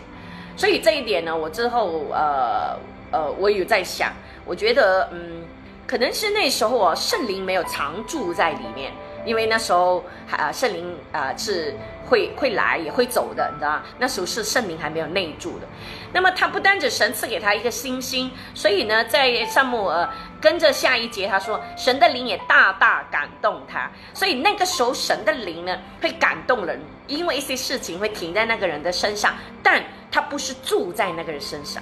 [0.56, 2.80] 所以这一点呢，我之后呃
[3.12, 4.14] 呃我有在想，
[4.46, 5.44] 我觉得嗯。
[5.88, 8.92] 可能是那时候哦，圣灵没有常住在里面，
[9.26, 11.74] 因为那时候啊，圣灵啊是
[12.06, 13.84] 会会来也会走的，你知道吗？
[13.98, 15.68] 那时候是圣灵还没有内住的。
[16.12, 20.10] 那么他不单指神赐给他一个星星，所以呢，在萨母尔
[20.42, 23.90] 跟着下一节他说，神的灵也大大感动他。
[24.14, 31.82] 所以那个时候神的灵呢会感动人，因为一些事情会停在那个人的身上，但他不是住在那个人身上。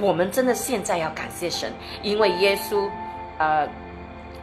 [0.00, 1.72] 我们真的现在要感谢神，
[2.04, 2.88] 因为耶稣。
[3.40, 3.66] 呃，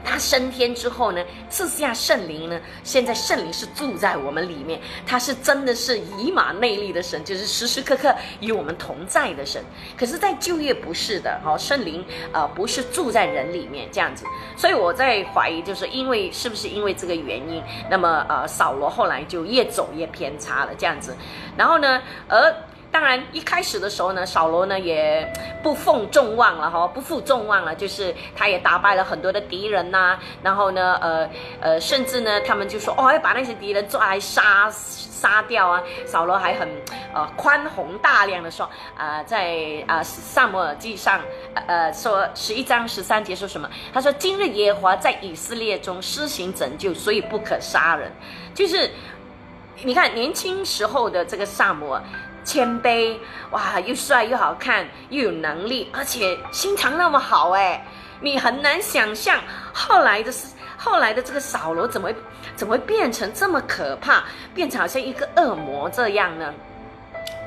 [0.03, 9.61] 他升天之后呢，赐下圣灵呢，现在圣灵是住在我们里面，他是真的是以马内利的神，就是时时刻刻与我们同在的神。
[9.95, 21.15] 可是，在旧约不是的，哈，圣灵啊不是住在人里面这样子，所以我在怀疑，就是因为是不是因为这个原因，那么呃，扫罗后来就越走越偏差了这样子，
[21.55, 22.55] 然后呢，而。
[22.97, 25.31] 当然，一开始的时候呢，扫罗呢也
[25.61, 31.29] 不负众望了哈，不负众望了，就是他也打败了很多的敌人呐，然后呢，呃
[31.61, 35.79] 呃，甚至呢，他们就说哦，要把那些敌人抓来杀杀掉啊。
[36.07, 36.67] 扫罗还很
[37.13, 39.55] 呃宽宏大量的说啊，在
[39.85, 41.21] 啊萨摩尔记上
[41.67, 43.69] 呃说十一章十三节说什么？
[43.93, 48.11] 他说今日耶和华在以色列中施行拯救，所以不可杀人。
[48.55, 48.89] 就是
[49.83, 52.03] 你看年轻时候的这个萨摩尔。
[52.47, 53.17] 谦卑
[53.51, 57.85] 哇，又帅又好看，又有能力，而且心肠那么好哎，
[58.21, 59.41] 你很难想象
[59.73, 62.09] 后来的是后来的这个扫罗怎么
[62.55, 64.23] 怎么会变成这么可怕，
[64.55, 66.53] 变成好像一个恶魔这样呢？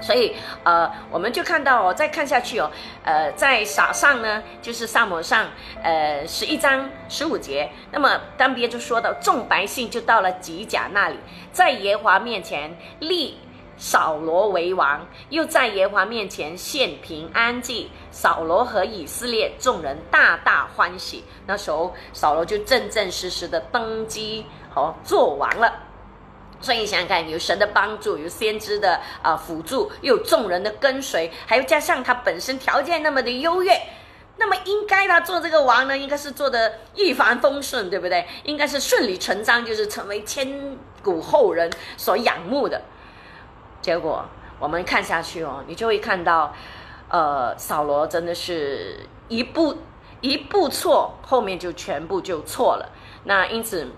[0.03, 2.71] 所以呃，我们就看到哦，再看下去哦，
[3.03, 5.47] 呃，在撒上呢，就是萨摩上
[5.83, 11.17] 呃十一章十五节，那么当别就说到众百姓就到了吉甲那里，
[11.53, 13.39] 在耶华面前立。
[13.81, 17.91] 扫罗为王，又在耶和华面前献平安祭。
[18.11, 21.25] 扫罗和以色列众人大大欢喜。
[21.47, 25.73] 那时候，扫罗就正正式式的登基，好做王了。
[26.61, 33.81] 所以你想想看，有神的帮助，有先知的啊辅助，又有众人的跟随，还有加上他本身条件那么的优越，
[34.37, 38.27] 那么应该他做这个王呢，应该是做的一帆风顺，对不对？
[38.45, 42.83] 应该是顺理成章，就是成为千古后人所仰慕的。
[43.81, 44.25] 结果
[44.59, 46.53] 我们看下去哦，你就会看到，
[47.09, 49.79] 呃，扫罗真的是一步
[50.21, 52.91] 一步错，后面就全部就错了。
[53.25, 53.91] 那因此，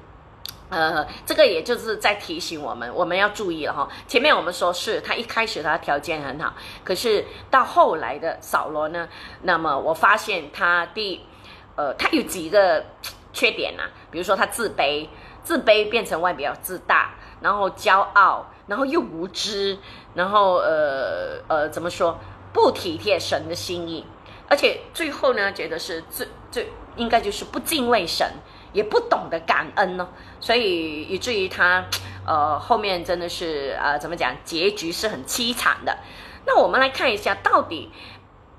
[0.68, 3.88] 呃，这个也就是在提醒我们，我们要注意了哈。
[4.06, 9.08] 前面我们说是他一开始他条件很好，可是到后来的扫罗呢，
[9.42, 11.26] 那么我发现他第，
[11.74, 12.84] 呃，他有几个
[13.32, 15.08] 缺点呐，比如说他自卑，
[15.42, 18.46] 自卑变成外表自大，然后骄傲。
[18.66, 19.78] 然后又无知，
[20.14, 22.18] 然后呃呃怎么说
[22.52, 24.06] 不体贴神的心意，
[24.48, 28.26] 而且最后呢，觉得是最最应该就是不敬畏神，
[28.72, 30.08] 也不懂得感恩呢，
[30.40, 31.84] 所以以至于他
[32.26, 35.98] 呃后面真的是呃怎么讲，结局是很凄惨的。
[36.46, 37.90] 那我们来看一下，到底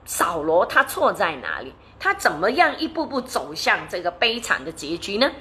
[0.06, 1.74] 扫罗他错在哪里？
[2.00, 5.32] 他怎么样一步步走向这个悲惨的结局呢？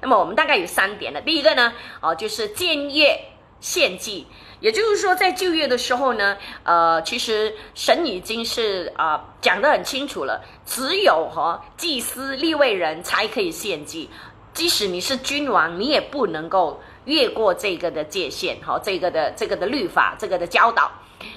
[0.00, 1.20] 那么我们大概有三点了。
[1.20, 3.20] 第一个呢，哦就是僭越。
[3.60, 4.26] 献祭。
[4.60, 14.10] 也就是说，在就业的时候呢，呃，其实神已经是啊讲得很清楚了，只有哈祭司立位人才可以献祭，
[14.52, 20.90] 即使你是君王，你也不能够越过这个的界限，哈，这个的这个的律法，这个的教导。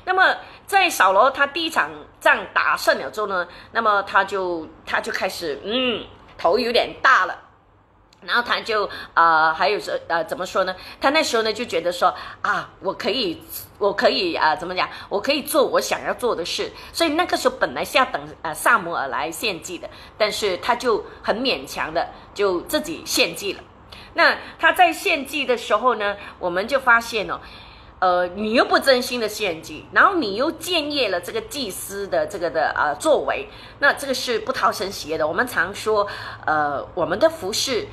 [0.04, 6.04] 那么在扫罗他第一场仗打胜了之后呢，那么他就他就开始嗯
[6.40, 7.38] 头有点大了。
[8.24, 10.76] 然后他就呃，还有说呃，怎么说呢？
[11.00, 13.42] 他那时候呢就觉得说啊，我可以，
[13.80, 14.88] 我可以啊，怎么讲？
[15.10, 16.72] 我可以做我想要做的事。
[16.94, 23.64] 所以那个时候本来是要等呃萨摩尔来献祭的，但是他就很勉强的就自己献祭了。
[24.14, 27.40] 那他在献祭的时候呢，我们就发现哦，
[27.98, 35.28] 呃，你又不真心的献祭，然后你又僭越了这个祭司的这个的呃作为，那这个是不讨神喜悦的。
[35.28, 36.08] 我们常说，
[36.46, 37.88] 呃，我们的服饰。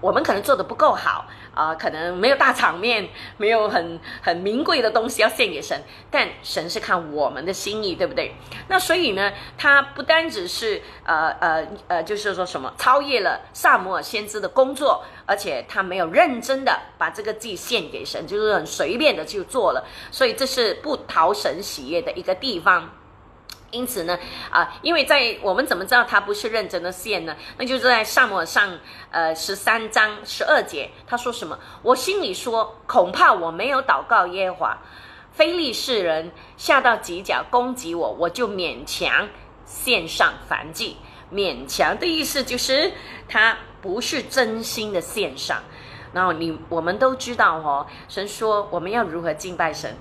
[0.00, 8.34] 我们可能做的不够好啊，可能没有大场面， 没有很很名贵的东西要献给神，但神是看我们的心意，对不对？
[8.68, 22.88] 那所以呢，他不单只是呃呃呃，就是说什么超越了萨摩尔先知的工作，而且他没有认真的把这个祭献给神，就是很随便的就做了，所以这是不讨神喜悦的一个地方。
[23.70, 24.18] 因此呢，
[24.50, 27.36] 啊，因为在我们怎么知道他不是认真的献呢？
[27.58, 28.78] 那就是在萨摩上，
[29.10, 31.58] 呃，十三章十二节，他说什么？
[31.82, 34.78] 我心里说，恐怕我没有祷告耶和华，
[35.32, 39.28] 非利士人下到犄角攻击我，我就勉强
[39.66, 40.96] 献上燔祭。
[41.30, 42.90] 勉强的意思就是
[43.28, 45.62] 他不是真心的献上。
[46.14, 49.94] 然后你我们都知道哦，神说我们要如何敬拜神。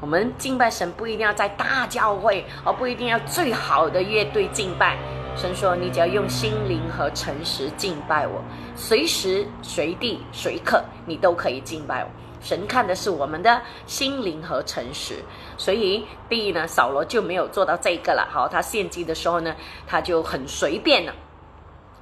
[0.00, 4.96] 我们敬拜神不一定要在大教会，而不一定要最好的乐队敬拜。
[5.36, 8.42] 神说：“你只要用心灵和诚实敬拜我，
[8.74, 12.10] 随时随地随刻你都可以敬拜我。”
[12.40, 15.16] 神看的是我们的心灵和诚实。
[15.58, 18.26] 所以，第一呢，扫罗就没有做到这个了。
[18.30, 19.54] 好，他献祭的时候呢，
[19.86, 21.12] 他就很随便了。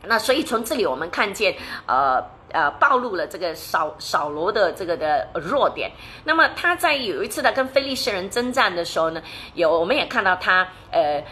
[0.04, 1.54] 那所以从这里我们看见，
[1.87, 2.24] 呃。
[2.52, 5.90] 呃，暴露了这个扫扫罗的这个的弱点。
[6.24, 9.22] 那么他在有一次的跟菲利士人征战的时候呢，
[9.54, 11.22] 有我们也看到他呃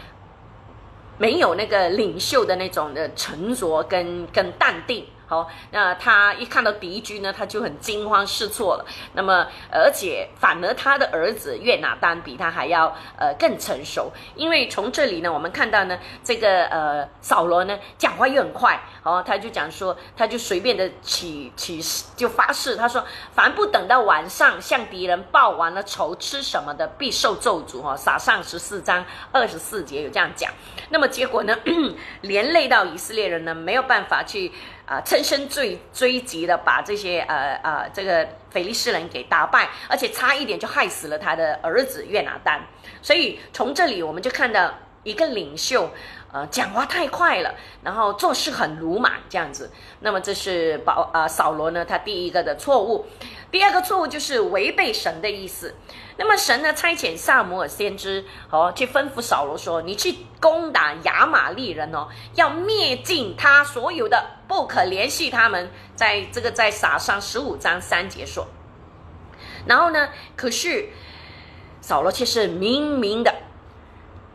[1.17, 5.05] 没有那个领袖的那种的沉着跟跟淡定。
[5.29, 8.85] 好，那他一看到敌军呢，他就很惊慌失措了。
[9.11, 21.81] 那么，而且反而他的儿子约拿丹比他还要呃更成熟，因为从这里呢，我们看到呢，这个呃扫罗呢讲话又很快，哦，他就讲说，他就随便的起起
[22.15, 23.03] 就发誓，他说，
[23.35, 30.49] 凡不等到晚上向敌人报完了仇，吃什么的必受咒诅哈，撒上十四章二十四节有这样讲。
[30.87, 31.53] 那么结果呢，
[32.21, 34.53] 连累到以色列人呢没有办法去。
[34.87, 42.65] 啊，趁胜追追击的把这些呃呃这个腓力斯人给打败，而且差一点就害死了他的儿子约拿丹。
[43.01, 44.73] 所以从这里我们就看到
[45.03, 45.91] 一个领袖，
[46.31, 49.71] 呃，讲话太快了，然后做事很鲁莽这样子。
[50.01, 53.05] 那么这是保呃扫罗呢他第一个的错误，
[53.49, 55.75] 第二个错误就是违背神的意思。
[56.17, 68.47] 那么神呢差遣萨摩尔先知哦去吩咐扫罗说：“你去攻打亚玛利人哦，要灭尽他所有的，不可联系他们。”在这个在撒上十五章三节说。
[69.65, 70.89] 然后呢，可是
[71.81, 73.33] 扫罗却是明明的、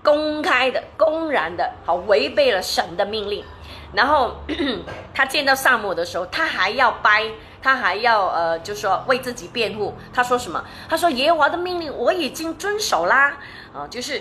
[0.03, 3.45] 公开的、公然的，好违背了神的命令。
[3.93, 4.37] 然后
[5.15, 7.31] 他见到萨姆的时候，他还要掰。
[7.65, 9.95] 他还要呃，就说为自己辩护。
[10.13, 10.65] 他说什么？
[10.89, 13.39] 他说耶和华的命令我已经遵守啦。
[13.73, 14.21] 啊，就是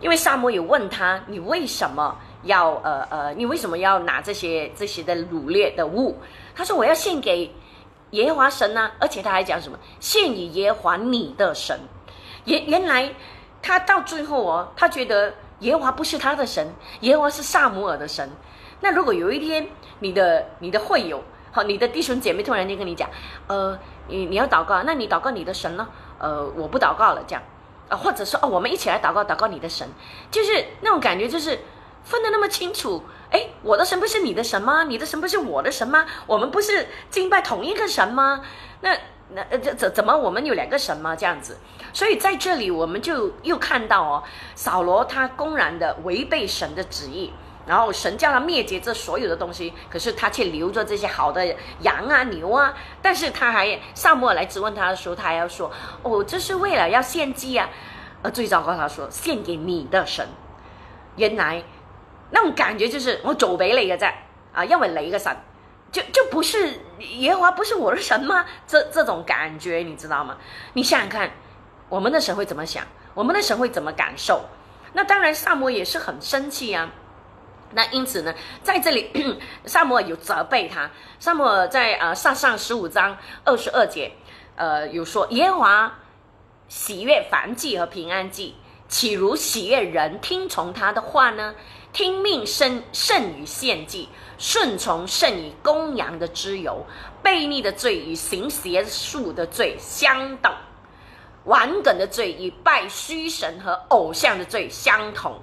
[0.00, 6.16] 因为萨姆有问他，你为什么要呃呃，你为什么要拿这些这些的掳掠的物？
[6.54, 7.52] 他说我要献给
[8.10, 8.92] 耶和华神呢。
[9.00, 9.76] 而且他还讲什么？
[9.98, 11.76] 献以耶和华你的神。
[12.44, 13.12] 原原来
[13.66, 18.30] 他到最后哦，他觉得耶和华不是他的神，耶和华是萨姆尔的神。
[18.80, 19.66] 那如果有一天
[19.98, 21.20] 你的你的会友。
[21.52, 23.08] 好，你的弟兄姐妹突然间跟你讲，
[23.46, 25.88] 呃，你你要祷告，那你祷告你的神呢？
[26.18, 27.42] 呃，我不祷告了，这样，
[27.88, 29.88] 啊，或者说哦，我们一起来祷告，祷告你的神，
[30.30, 31.58] 就是那种感觉，就是
[32.04, 33.02] 分得那么清楚。
[33.30, 34.84] 哎，我的神不是你的神吗？
[34.84, 36.04] 你的神不是我的神吗？
[36.26, 38.42] 我们不是敬拜同一个神吗？
[38.82, 38.94] 那
[39.34, 41.16] 那这怎怎么我们有两个神吗？
[41.16, 41.58] 这样子，
[41.92, 44.22] 所以在这里我们就又看到哦，
[44.54, 47.32] 扫罗他公然的违背神的旨意。
[47.66, 51.44] 然后神叫他灭绝这所有的东西，可是他却留着这些好的
[51.80, 52.72] 羊啊、牛啊。
[53.02, 55.68] 但是他还萨摩尔来质问他的时候，他还要说
[56.04, 57.68] ：“哦，这是为了要献祭啊。”
[58.22, 60.24] 呃最糟糕，他说：“献给你的神。”
[61.16, 61.60] 原来
[62.30, 64.14] 那种感觉就是我走背了一个在
[64.54, 65.36] 啊，因为你嘅神
[65.96, 68.44] 就就不是耶和华不是我的神吗？
[68.66, 70.36] 这这种感觉你知道吗？
[70.74, 71.30] 你想想看，
[71.88, 72.84] 我们的神会怎么想？
[73.14, 74.44] 我们的神会怎么感受？
[74.92, 76.90] 那当然，萨摩也是很生气啊。
[77.72, 79.10] 那因此呢，在这里，
[79.64, 80.90] 萨摩有责备他。
[81.18, 83.16] 萨摩在呃上上十五章
[83.46, 84.12] 二十二节，
[84.54, 85.98] 呃有说耶和华
[86.68, 88.54] 喜悦凡祭和平安祭，
[88.86, 91.54] 岂如喜悦人听从他的话呢？
[91.96, 96.84] 听命胜胜于献祭，顺从胜于公羊的脂油。
[97.24, 100.54] 悖逆的罪与行邪术的罪相等，
[101.44, 105.40] 顽梗的罪与拜虚神和偶像的罪相同。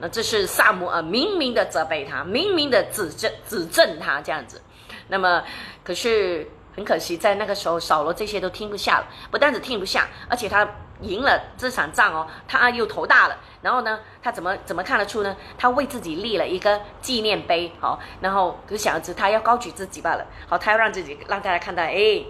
[0.00, 4.60] 那这是萨姆尔明明的责备他，明明的指正指正他这样子。
[5.06, 5.44] 那么，
[5.84, 9.06] 可是很可惜，在那个时候，扫罗这些都听不下了。
[9.30, 10.68] 不但只听不下，而且他
[11.02, 13.38] 赢了这场仗哦，他又头大了。
[13.60, 15.36] 然后呢，他怎么怎么看得出呢？
[15.56, 20.26] 他为自己立了一个纪念碑，好，然后可想而知，他要高举自己罢了。
[20.48, 22.22] 好，他要让自己让大家看到，哎，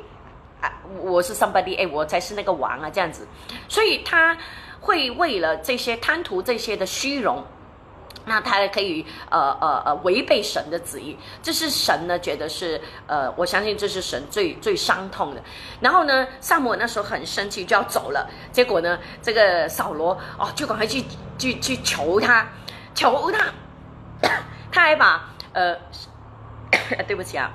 [0.61, 3.26] 啊，我是 somebody，哎，我才是那个王啊，这样子。
[3.68, 4.37] 所以他
[4.81, 7.45] 会为了这些贪图这些的虚荣。
[8.29, 15.43] 那他可以呃呃呃违背神的旨意，这是神呢觉得是呃，我相信这是神最最伤痛的。
[15.81, 18.29] 然后呢，萨摩尔那时候很生气，就要走了。
[18.53, 21.03] 结果呢，这个扫罗哦，就赶快去
[21.39, 22.47] 去去求他，
[22.95, 23.47] 求他，
[24.70, 25.74] 他还把呃，
[27.09, 27.51] 对不起啊，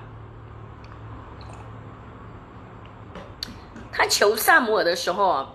[3.91, 5.49] 他求萨摩尔的时候啊。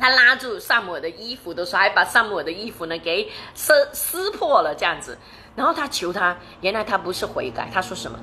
[0.00, 5.18] 他拉住萨姆尔的衣服的时候，还把萨姆尔的衣服呢给撕撕破了，这样子。
[5.54, 8.18] 然后他求他，原来他不是悔改，他说什么？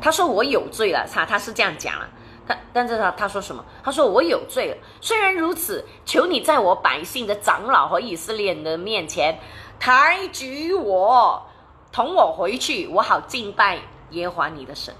[0.00, 2.08] 他说我有罪了，他他是这样讲了。
[2.46, 3.62] 他但是他他说什么？
[3.82, 4.76] 他说我有罪了。
[5.02, 9.38] 虽然如此，求你在我百姓的长老和以色列人的面前
[9.78, 11.46] 抬举我，
[11.92, 14.94] 同我回去，我好敬拜耶和华你的神。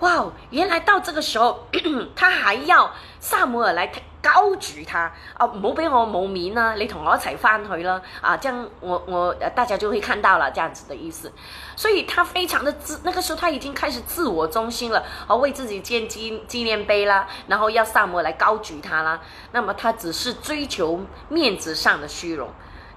[0.00, 1.66] 哇哦，原来到这个时候，
[2.16, 3.90] 他还要萨姆尔来
[4.22, 5.46] 高举他啊！
[5.46, 8.36] 唔好俾我冇面啦，你同我一齐翻去啦啊！
[8.36, 11.32] 这样我我大家就会看到了这样子的意思。
[11.74, 19.20] 所以他非常的自，那个时候他已经开始自我中心了，啊，为自己建纪纪念碑啦，然后要萨摩来高举他啦。
[19.52, 22.50] 那么他只是追求面子上的虚荣，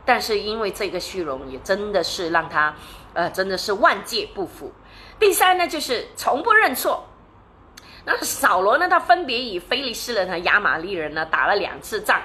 [0.04, 2.76] 但是因为这个虚荣，也真的是让他，
[3.14, 4.74] 呃，真的是万劫不复。
[5.20, 7.08] 第三呢，就是从不认错。
[8.06, 12.22] 那扫罗呢，他分别以菲利士人和亚玛利人呢打了两次仗。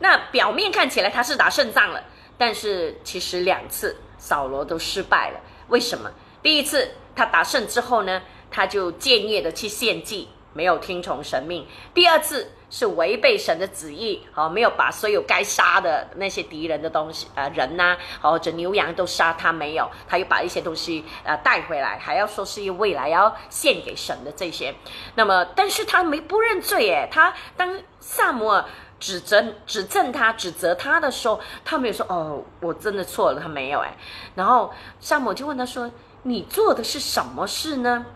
[0.00, 2.02] 那表面看起来他是打胜仗了，
[2.36, 5.40] 但是其实两次扫罗都失败了。
[5.68, 6.10] 为什么？
[6.42, 8.20] 第一次他打胜之后呢，
[8.50, 10.28] 他就僭越的去献祭。
[10.52, 24.74] 没有听从神命，第二次是违背神的旨意，好，没有把所有该杀的那些敌人的东西，呃，人呐，或者牛羊都杀，他没有，他又把一些东西呃带回来，还要说是未来要献给神的这些，
[25.14, 28.64] 那么，但是他没不认罪，耶，他当萨摩尔
[29.00, 33.94] 指责指正他指责他的时候，他没有说哦，我真的错了，他没有，哎，
[34.34, 35.90] 然后萨摩就问他说，
[36.22, 38.06] 你做的是什么事呢？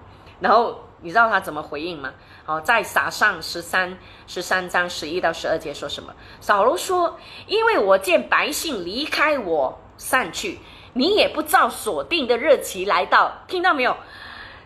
[0.41, 0.86] 然后。
[1.07, 2.13] 你知道他怎么回应吗？
[2.45, 3.97] 好，在撒上十三
[4.27, 6.13] 十三章十一到十二节说什么？
[6.41, 10.59] 扫罗说：“因为我见百姓离开我散去，
[10.95, 13.97] 你也不照所定的日期来到。”听到没有？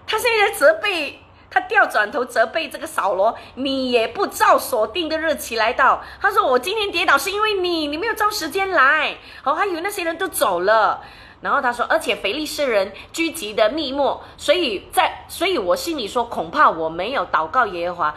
[0.06, 1.20] 他现在责备
[1.50, 11.02] 他，调转头责备这个扫罗：“你也不照所定的日期来到。”他说：“我今天跌倒是因为你，你没有照时间来。”好，还以为那些人都走了。
[11.40, 18.14] 然后他说，而且腓力斯人聚集的密末，所以在，所以我心里说，恐怕我没有祷告耶和华，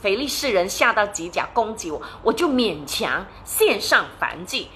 [0.00, 4.70] 腓力斯人下到几甲攻击我，我就勉强献上燔祭。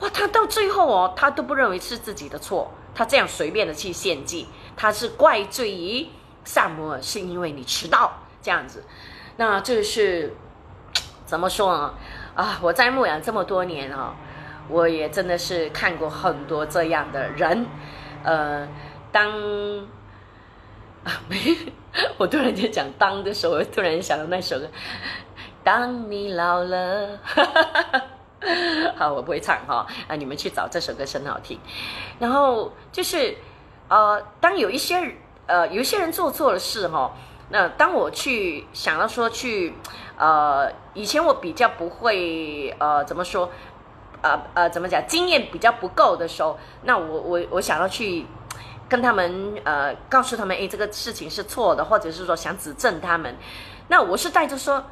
[0.00, 4.46] 哇，他到最后哦，他都不认为是自己的错，他这样随便的去献祭，
[4.76, 6.06] 他是怪罪于
[6.44, 8.12] 萨摩尔，是因为你迟到
[8.42, 8.84] 这样子。
[9.36, 10.36] 那这是
[11.24, 11.94] 怎么说呢？
[12.34, 14.14] 啊，我在牧养这么多年啊。
[14.68, 17.66] 我也真的是看过很多这样的人，
[18.22, 18.66] 呃，
[19.12, 19.30] 当
[21.04, 21.36] 啊没，
[22.16, 24.66] 我突然间讲当的时候，我突然想到那首歌，
[25.62, 27.18] 当你老了，
[28.96, 31.60] 好，我不会唱哈，啊，你们去找这首歌，很好听。
[32.18, 33.36] 然后就是，
[33.88, 35.14] 呃，当有一些
[35.46, 37.12] 呃有一些人做错了事哈，
[37.50, 39.74] 那当我去想要说去，
[40.16, 43.50] 呃，以前我比较不会，呃，怎么说？
[44.24, 45.06] 呃呃，怎么讲？
[45.06, 48.24] 经验比较不够的时候，那我我我想要去
[48.88, 53.36] 跟他们呃，告诉他们，哎，这个事情是错的，或者是说想指正他们。
[53.88, 54.82] 那我是带着说，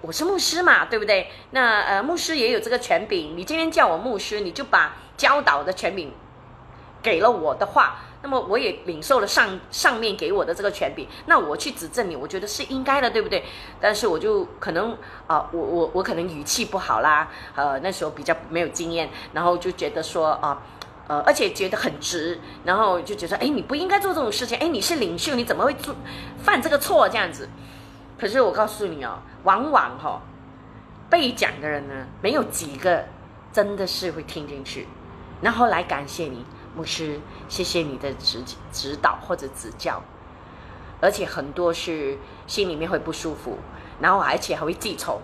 [0.00, 1.30] 我是牧师嘛，对不对？
[1.50, 3.36] 那呃，牧师也有这个权柄。
[3.36, 6.10] 你今天叫我牧师，你就把教导的权柄
[7.02, 13.42] 给了我的话，那么我也领受了上上面给我的这个权柄，那我去指正你，我觉得是应该的，对不对？
[13.80, 14.96] 但是我就可能
[15.26, 20.62] 啊，我我我可能语气不好啦，呃，那时候比较没有经验，然后就觉得说啊，
[21.08, 25.94] 呃，而且觉得很直，然后就觉得哎，你不应该做这种事情，哎，你是领袖，你怎么会做
[26.42, 27.48] 犯这个错这样子？
[28.18, 30.20] 可是我告诉你哦，往往哈
[31.08, 33.06] 被讲的人呢，没有几个
[33.50, 34.86] 真的是会听进去，
[35.40, 36.44] 然后来感谢你。
[36.74, 37.18] 牧师，
[37.48, 38.42] 谢谢你的指
[38.72, 40.02] 指导或者指教，
[41.00, 42.16] 而且很多是
[42.46, 43.58] 心里面会不舒服，
[44.00, 45.20] 然后而且还会记仇，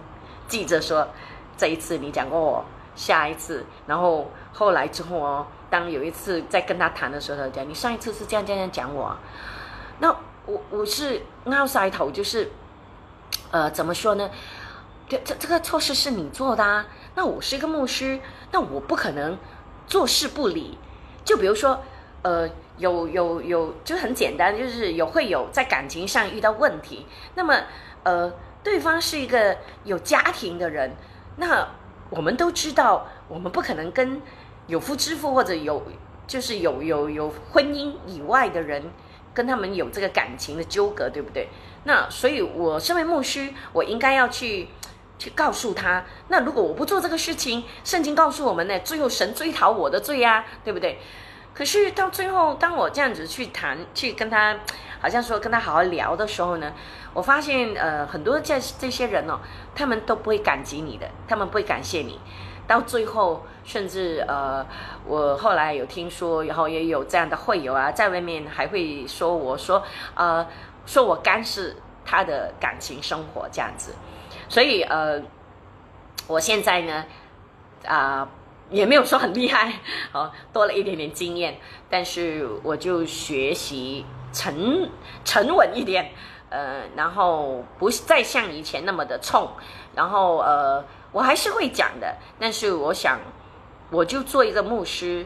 [0.49, 1.09] 记着说
[1.57, 9.17] 这一次你讲过我，下一次，然后后来之后哦，当有一次在跟他谈的时候，他讲你上一次是这样这样讲我，
[10.01, 10.15] 那
[10.47, 12.51] 我我是拗腮头，就是
[13.51, 14.31] 呃怎么说呢？
[15.09, 16.85] 这这这个错事是你做的啊，
[17.15, 18.19] 那我是一个牧师，
[18.51, 19.39] 那我不可能
[19.87, 20.77] 坐视不理。
[21.27, 21.83] 就比如说，
[22.23, 22.49] 呃，
[22.79, 27.05] 有有有，就很简单，就是有会有在感情上遇到问题，
[27.35, 27.55] 那么，
[28.05, 30.93] 呃，对方是一个有家庭的人，
[31.37, 31.69] 那
[32.11, 34.23] 我们都知道，我们不可能跟
[34.69, 35.83] 有夫之妇或者有
[36.29, 38.85] 就是有有有婚姻以外的人
[39.35, 41.49] 跟他们有这个感情的纠葛，对不对？
[41.83, 44.69] 那所以，我身为牧师，我应该要去
[45.19, 50.99] 去告诉他，那如果我不做这个事情，圣经告诉我们呢，最后神追讨我的罪呀，对不对？
[51.55, 54.59] 可是到最后，当我这样子去谈，去跟他，
[55.01, 56.73] 好像说跟他好好聊的时候呢，
[57.15, 59.39] 我发现呃很多这这些人哦，
[59.75, 62.21] 他们都不会感激你的，他们不会感谢你。
[62.67, 64.67] 到最后，甚至呃，
[65.07, 69.83] 我后来有听说，然后也有这样的会友啊，在外面还会说我说
[70.15, 70.47] 呃，
[70.85, 71.73] 说我干涉
[72.05, 73.95] 他的感情生活这样子。
[74.49, 75.21] 所以呃，
[76.27, 77.05] 我现在呢，
[77.87, 78.29] 啊。
[78.69, 79.73] 也没有说很厉害，
[80.11, 81.57] 哦，多了一点点经验，
[81.89, 84.91] 但是我就学习沉
[85.25, 86.11] 沉稳一点，
[86.51, 89.49] 呃，然后不再像以前那么的冲，
[89.95, 93.21] 然后呃，我还是会讲的，但是我想，
[93.93, 95.25] 我就做一个牧师，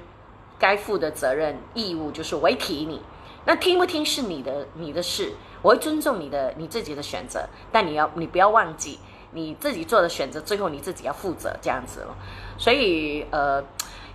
[0.58, 3.00] 该负的责任义务就是我提你，
[3.46, 8.98] 那听不听是你的你的事，我会尊重你的你自己的选择，但你要你不要忘记。
[9.32, 12.14] 你自己做的选择，最后你自己要负责，这样子了。
[12.58, 13.62] 所以，呃，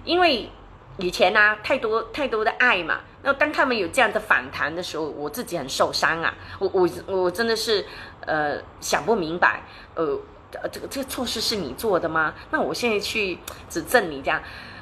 [0.04, 0.50] 因为
[0.98, 6.34] 以前呢，太多太多的爱嘛，那当他们有这样的反弹的时候，我自己很受伤啊。
[6.60, 7.86] 我我我真的是，
[8.22, 9.62] 呃，想不明白，
[9.96, 10.20] 呃，
[10.72, 12.34] 这个这个错事是你做的吗？
[12.52, 13.38] 那我现在去
[13.70, 14.42] 指正你这样，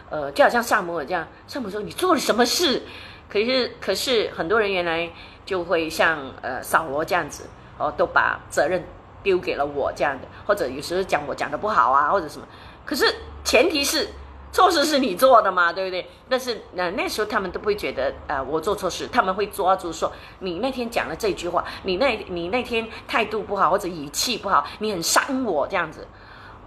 [0.10, 2.84] 呃，就好像萨摩尔这样，萨摩尔说你做了什么事？
[3.30, 5.10] 可是可是很多人原来
[5.46, 7.46] 就会像呃扫罗这样子，
[7.78, 8.84] 哦，都把责任。
[9.24, 12.46] 丢给了我这样的，或者有时候讲我讲的不好啊，或者什么，
[12.86, 13.06] 可是
[13.44, 14.10] 前提是
[14.52, 16.08] 错事是你做的嘛，对不对？
[16.30, 26.08] 但是那那时候他们都不会觉得呃我做错事，他们会抓住说你那天讲了这句话，你那你那天态度不好或者语气不好，你很伤我这样子，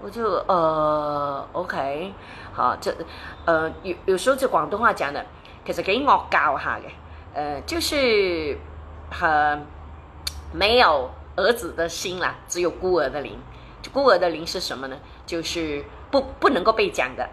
[0.03, 2.13] 我就呃 OK
[2.53, 2.93] 好这
[3.45, 5.25] 呃有有时候就广东话讲的
[5.65, 6.91] 其实给我教下嘅，
[7.35, 8.59] 呃就是
[9.11, 9.65] 很
[10.53, 11.11] 没有。
[11.37, 13.39] 儿子的心啦，只有孤儿的灵。
[13.93, 14.97] 孤儿的灵是什么呢？
[15.24, 17.28] 就是不不能够被讲的。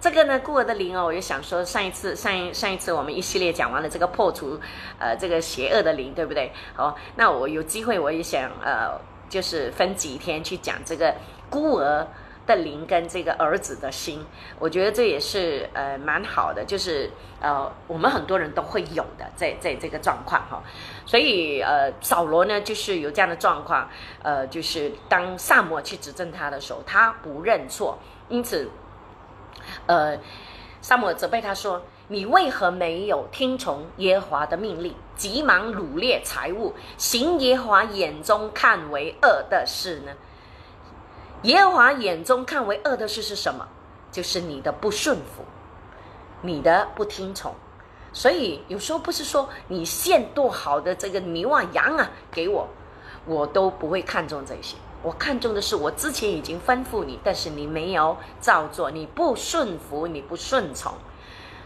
[0.00, 4.58] 这个呢，孤儿的灵哦，我就想说，上一次上一上一次我们一系列讲完了这个破除，
[4.98, 6.50] 呃，这个邪恶的灵，对不对？
[6.76, 8.98] 哦，那我有机会我也想呃，
[9.28, 11.14] 就是分几天去讲这个
[11.50, 12.06] 孤儿。
[12.50, 14.26] 的灵跟这个儿子的心，
[14.58, 17.08] 我觉得这也是呃蛮好的，就是
[17.40, 20.60] 呃我们很多人都会有的，在在这个状况哈，
[21.06, 23.88] 所以呃扫罗呢就是有这样的状况，
[24.24, 27.96] 呃就是当萨摩去指证他的时候，他不认错，
[28.28, 28.68] 因此
[29.86, 30.18] 呃
[30.80, 40.12] 萨摩责备他说：“你为何没有听从耶和华的命令，急忙掳掠财物，行耶和华眼中看为恶的事呢？”
[41.42, 43.66] 耶和华眼中看为恶的事是什么？
[44.12, 45.44] 就是你的不顺服，
[46.42, 47.54] 你的不听从。
[48.12, 52.68] 所以有时候不是说你献多好的这个牛啊羊啊给我，
[53.24, 54.76] 我都不会看重这些。
[55.02, 60.92] 我看重的是我之前已经吩咐你，但是你没有照做，你不顺服，你不顺从。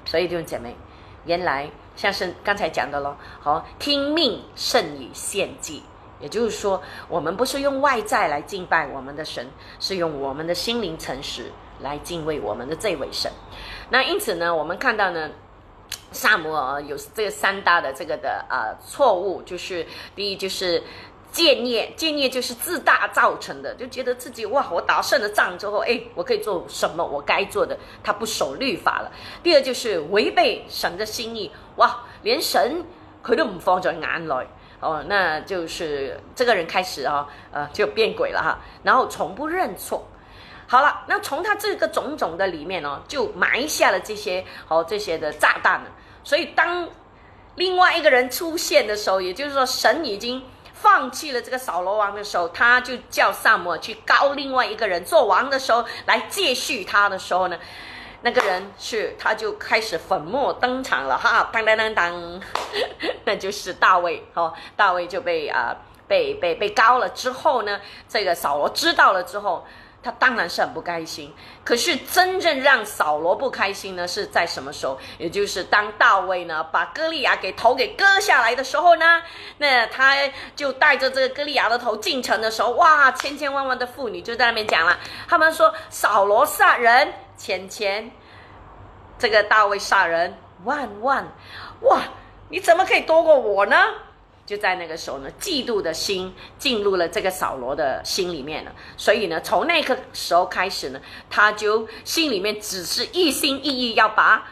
[0.05, 0.77] 所以弟兄姐妹，
[1.25, 5.83] 原来像是刚才讲的咯，好听命胜于献祭。
[6.25, 9.47] 也就是说，我们不是用外在来敬拜我们的神，
[9.79, 11.53] 是用我们的心灵诚实
[11.83, 13.31] 来敬畏我们的这位神。
[13.91, 15.31] 那因此呢，我们看到呢，
[16.13, 20.83] 萨摩尔有这个三大的这个的呃错误，就是第一就是
[21.31, 29.13] 建业，建业就是自大造成的，就觉得自己哇，我打胜了仗之后，哎，我可以做什么我该做的，他不守律法了。
[29.43, 32.83] 第二就是违背神的心意，哇，连神
[33.23, 34.35] 佢都唔放在眼内，
[34.85, 40.07] 哦，那就是这个人开始啊，呃，就变鬼了哈，然后从不认错。
[40.69, 45.87] 好了，那从他这个种种的里面呢，就埋下了这些哦这些的炸弹了。
[46.23, 46.89] 所以当
[47.55, 50.45] 另外一个人出现的时候，也就是说神已经。
[50.77, 57.57] 放弃了这个扫罗王的时候，他就叫萨摩去高另外一个人做王的时候来接续他的时候呢，
[58.25, 62.41] 那个人是他就开始粉墨登场了哈，当当当当，
[63.25, 65.77] 那就是大卫哦，大卫就被啊
[66.09, 69.65] 被被被高了之后呢，这个扫罗知道了之后。
[70.05, 71.33] 他当然是很不开心，
[71.65, 74.99] 可是真正让扫罗不开心呢，是在什么时候？
[75.17, 79.23] 也就是当大卫呢把歌利亚给头给割下来的时候呢，
[79.57, 80.15] 那他
[80.55, 88.11] 就带着这个歌利亚的头进城的时候，哇，千千万万的妇女就在那边讲了，他们说扫罗杀人千千，
[89.19, 91.27] 这个大卫杀人万万，
[91.83, 92.03] 哇，
[92.49, 93.77] 你怎么可以多过我呢？
[94.47, 98.73] 就在那个时候呢，嫉妒的心进入了这个扫罗的心里面了。
[98.97, 104.47] 所以呢，从那个时候开始呢，他就心里面只是一心一意要把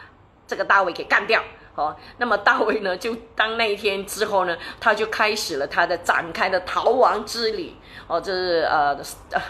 [0.47, 1.41] 这个大卫给干掉。
[1.75, 7.75] 哦，那么大卫呢，就当那一天之后呢，他就开始了他的展开的逃亡之旅。
[8.07, 8.99] 哦，这是呃
[9.31, 9.41] 呃。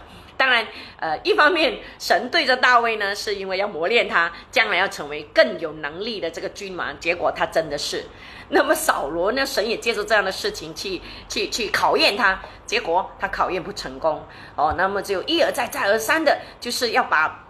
[0.44, 0.68] 当然，
[1.00, 7.00] 呃，一方面神对着大卫呢，是因为要磨练他，将来要成为更有能力的这个君王。
[7.00, 8.04] 结果他真的是，
[8.50, 14.22] 那么扫罗呢，神也借助这样的事情去 去去考验他，结果他考验不成功。
[14.58, 17.43] 哦，那么就一而再再而三的，就是要把。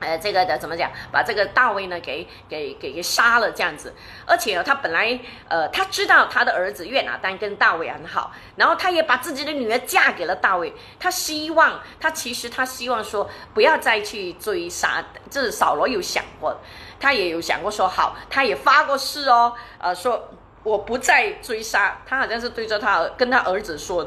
[0.00, 0.90] 呃，这个的怎么讲？
[1.10, 3.94] 把这个大卫呢给给给给杀了这样子，
[4.26, 5.18] 而且他本来
[5.48, 10.74] 呃他知道他的儿子约拿丹跟大卫很好，然后他也把自己的女儿嫁给了大卫。
[10.98, 16.60] 他希望他其实他希望说不要再去追杀，这是扫罗有想过，
[17.00, 20.28] 他也有想过说好，他也发过誓哦，呃说
[20.64, 24.06] 我不再追杀，他好像是对着他跟他儿子说，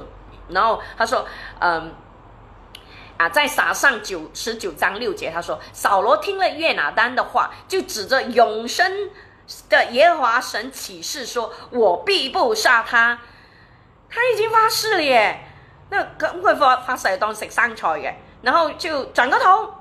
[0.50, 1.26] 然后他说
[1.60, 1.92] 嗯。
[3.18, 9.09] 啊，再撒上九十九章六节，他说：“扫罗听了约拿丹的话，就指着永生
[9.70, 13.20] 的耶和华神起誓说：‘我必不杀他。’
[14.07, 15.39] 他已经发誓了耶。
[15.89, 19.74] 那咁佢发发誓当食生菜耶，然后就转个头，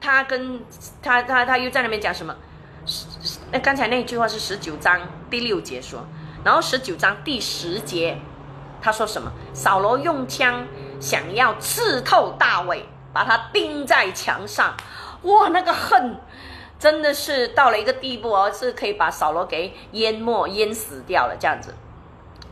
[0.00, 0.64] 他跟
[1.02, 2.36] 他他他又在那边讲什么？
[3.50, 6.06] 那刚才那句话是十九章第六节说，
[6.44, 8.18] 然后十九章第十节
[8.80, 9.32] 他说什么？
[9.52, 10.64] 扫罗用枪。”
[11.00, 14.74] 想要刺透大卫，把他钉在墙上，
[15.22, 16.16] 哇，那个恨
[16.78, 21.74] 真的是到了一个地步哦，是可以把扫罗给淹没、淹死掉了这样子。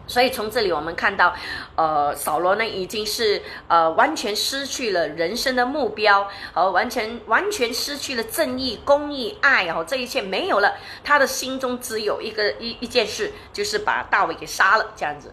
[0.04, 1.32] 所以从这里我们看到，
[1.76, 10.74] 呃，扫罗呢已经是呃完全失去了人生的目标，呃，完全完全失去了正义、公义、爱哦，这一切没有了，
[11.04, 15.32] 他的心中只有一个一一件事，就是把大卫给杀了这样子。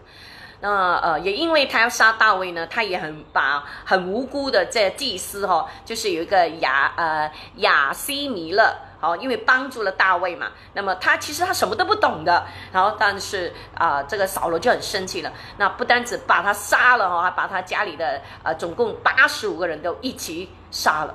[0.62, 21.14] 那呃，也因为他要杀大卫呢，他也很把很无辜的这祭司哈，就是有一个亚呃亚西米勒，好，因为帮助了大卫嘛，那么他其实他什么都不懂的，然后但是啊，这个扫罗就很生气了，那不单只把他杀了哈，还把他家里的呃总共八十五个人都一起杀了，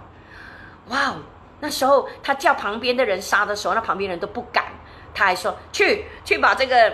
[0.88, 1.16] 哇哦，
[1.60, 4.66] 那时候他叫旁边的人杀的时候，那旁边人都不敢，
[5.14, 6.92] 他还说去去把这个。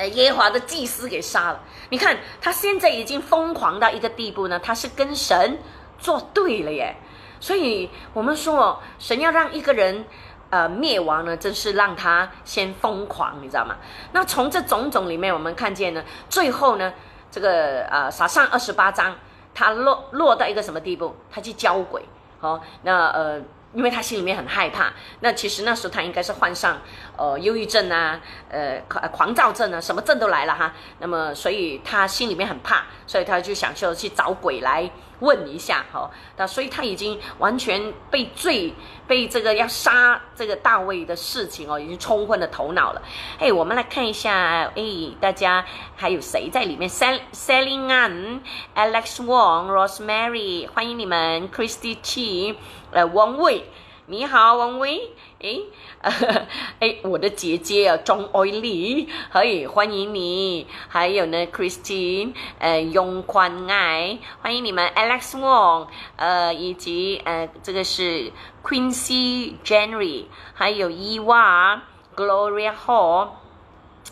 [0.00, 1.60] 呃，耶和华的祭司给杀了。
[1.90, 5.58] 你看他现在已经疯狂到一个地步呢，他是跟神
[5.98, 6.96] 作对了耶。
[7.38, 10.06] 所以我们说，神要让一个人
[10.48, 13.76] 呃灭亡呢，真是让他先疯狂，你知道吗？
[14.12, 16.90] 那从这种种里面，我们看见呢，最后呢，
[17.30, 19.14] 这个呃撒上二十八章，
[19.54, 21.14] 他落落到一个什么地步？
[21.30, 22.02] 他去交鬼。
[22.40, 23.42] 好，那呃。
[23.72, 26.78] 因为他心里面很害怕，那其实那时候他应该是患上
[27.16, 28.80] 呃忧郁症啊，呃
[29.12, 30.72] 狂躁症啊，什么症都来了哈。
[30.98, 34.90] 那么所以他心里面很怕，所以他就想说去找鬼来
[35.20, 36.10] 问一下哈。
[36.36, 38.74] 那所以他已经完全被罪
[39.06, 43.00] 被这个要杀这个大卫的事情哦，已经冲昏了头脑了。
[43.38, 44.82] 哎，我们来看一下，哎，
[45.20, 45.64] 大家
[45.96, 48.40] 还有谁在里面？Sel Selin An、
[48.74, 52.56] Alex Wong Rosemary，欢迎你们，Christy Chi。
[52.92, 53.64] 呃，王伟，
[54.06, 55.62] 你好，王伟，诶，
[56.00, 68.32] 哎，我的姐姐啊，钟爱丽，可以欢迎你，还有呢，Christine，呃，永宽爱，欢迎你们，Alex Wong，呃，以及呃，这个是
[68.62, 70.24] quincy jennery
[70.54, 71.82] 还有伊娃
[72.16, 73.28] ，Gloria Hall。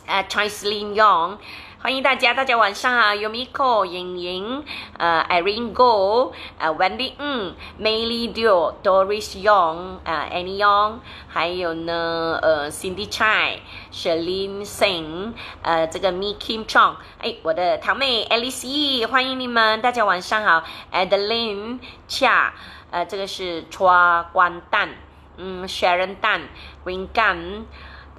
[0.06, 1.38] 呃 c h i s e Lin Yong。
[1.80, 4.64] 欢迎大家，大家晚上好，Yumiko、莹莹、
[4.98, 10.94] 呃，Irene Go、呃，Wendy 嗯，Mayly Dio、Doris Young、呃，Annie Young，
[11.28, 13.58] 还有呢，呃，Cindy Chai、
[13.92, 15.32] Shalin Singh，
[15.62, 21.78] 呃，这个 Mi Kim Chong，哎，我的堂妹 Alice Yi，欢迎你们，大家晚上好，Adeline
[22.08, 22.50] Chia，
[22.90, 24.88] 呃，这个是 Chua Guan Dan，
[25.36, 26.40] 嗯，Sharon Dan、
[26.84, 27.66] Wing Gan。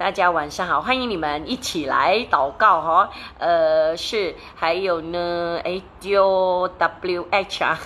[0.00, 3.10] 大家晚上好，欢迎你们一起来祷告哈。
[3.38, 7.78] 呃，是还有呢，哎，Jo W H 啊，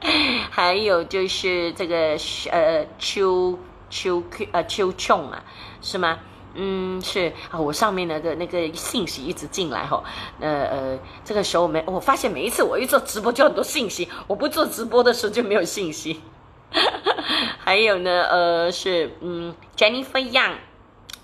[0.50, 2.16] 还有就是这个
[2.50, 3.58] 呃秋
[3.90, 5.44] 秋呃秋琼啊，
[5.82, 6.20] 是吗？
[6.54, 10.02] 嗯，是啊，我上面的的那个信息一直进来哈。
[10.40, 16.22] 呃呃，这个时候没，我发现每一次我一做直播就很多信息，我不做直播的时候就没有信息。
[17.62, 20.54] 还有呢，呃，是嗯，Jennifer Young。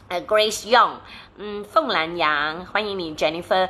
[0.09, 0.98] 呃，Grace Young，
[1.36, 3.68] 嗯，凤兰阳，欢迎你，Jennifer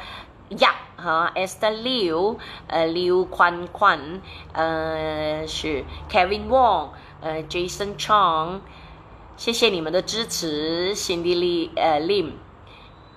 [0.50, 4.20] Yang 哈，Esther Liu，呃，刘宽宽，
[4.52, 6.90] 呃，是 Kevin Wong，
[7.22, 8.60] 呃，Jason Chong，
[9.38, 12.32] 谢谢你们的支持，Cindy Lee，呃，Lim，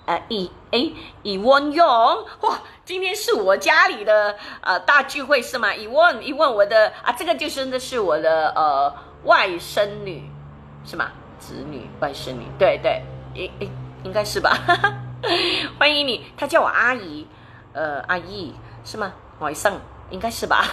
[0.06, 0.90] 呃，以哎，
[1.22, 5.74] 以温勇，哇，今天是我家里的呃大聚会是吗？
[5.74, 8.94] 以问一问我的啊，这个就真的是我的呃
[9.24, 10.24] 外甥女，
[10.86, 11.10] 是吗？
[11.40, 13.02] 子女外甥女，对对，
[13.34, 13.70] 应应
[14.04, 14.56] 应该是吧？
[15.78, 17.26] 欢迎你，他叫我阿姨，
[17.72, 19.12] 呃，阿姨是吗？
[19.40, 19.72] 外甥
[20.10, 20.64] 应该是吧？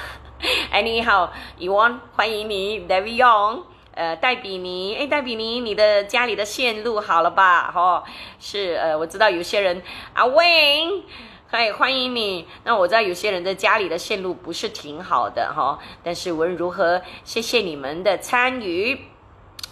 [0.69, 3.63] 哎，你好，伊旺，欢迎你，David Young，
[3.95, 7.71] 呃，戴比尼，哎，戴比尼，你的家里的线路好了吧？
[7.71, 8.03] 哈，
[8.39, 9.81] 是，呃，我知道有些人，
[10.13, 11.01] 阿 Wayne，
[11.47, 12.47] 嗨，欢迎你。
[12.65, 18.99] 那我知道有些人的家里的线路不是挺好的哈，但是无论如何，谢谢你们的参与。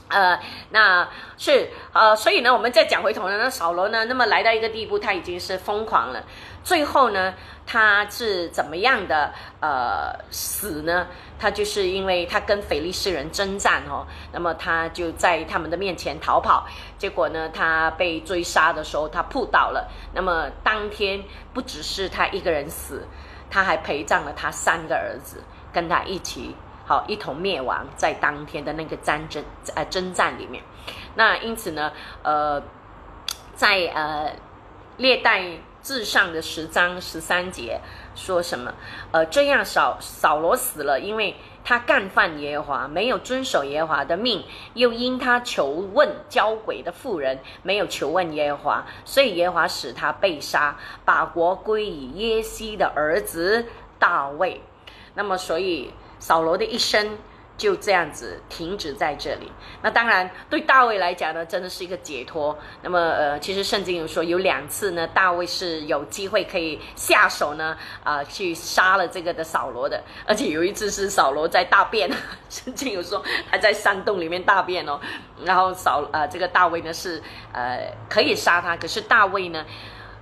[0.07, 0.39] 呃，
[0.69, 6.23] 那是呃，所以呢，我们再讲回头呢，那扫罗呢，那么来到一个地步，他已经是疯狂了。
[6.63, 7.33] 最后呢，
[7.65, 11.07] 他是怎么样的呃死呢？
[11.37, 19.89] 他就是因为他跟腓力士人征战哦，那么他就在他们的面前逃跑，结果呢，他被追杀的时候，他扑倒了。
[20.13, 23.07] 那么当天不只是他一个人死，
[23.49, 25.43] 他还陪葬了他三个儿子，
[25.73, 26.55] 跟他一起。
[26.87, 30.63] 好，一同灭亡在当天的那个战争呃征战里面。
[31.15, 32.61] 那因此呢，呃，
[33.55, 34.31] 在呃
[34.97, 35.43] 列代
[35.81, 37.81] 至上的十章十三节
[38.13, 38.71] 说什么？
[39.11, 53.65] 呃，这样扫扫罗死了，因为他干犯耶和华，没有遵守耶和华的命，又因他求问交鬼的妇人，没有求问耶和华，所以耶和华使他被杀，把国归于耶西的儿子
[53.97, 54.61] 大卫。
[55.15, 55.91] 那么，所以。
[56.25, 57.19] 扫罗的一生
[57.55, 59.51] 就这样子停止在这里。
[59.83, 62.57] 那当然，对大卫来讲呢，真的是一个解脱。
[62.81, 70.01] 那么，呃，其实圣经有说有两次呢，大卫是有机会可以下手呢，啊，去杀了这个的扫罗的。
[70.25, 72.09] 而且有一次是扫罗在大便，
[72.49, 74.99] 圣经有说他在山洞里面大便哦。
[75.43, 77.21] 然后扫呃这个大卫呢是
[77.53, 79.63] 呃可以杀他，可是大卫呢。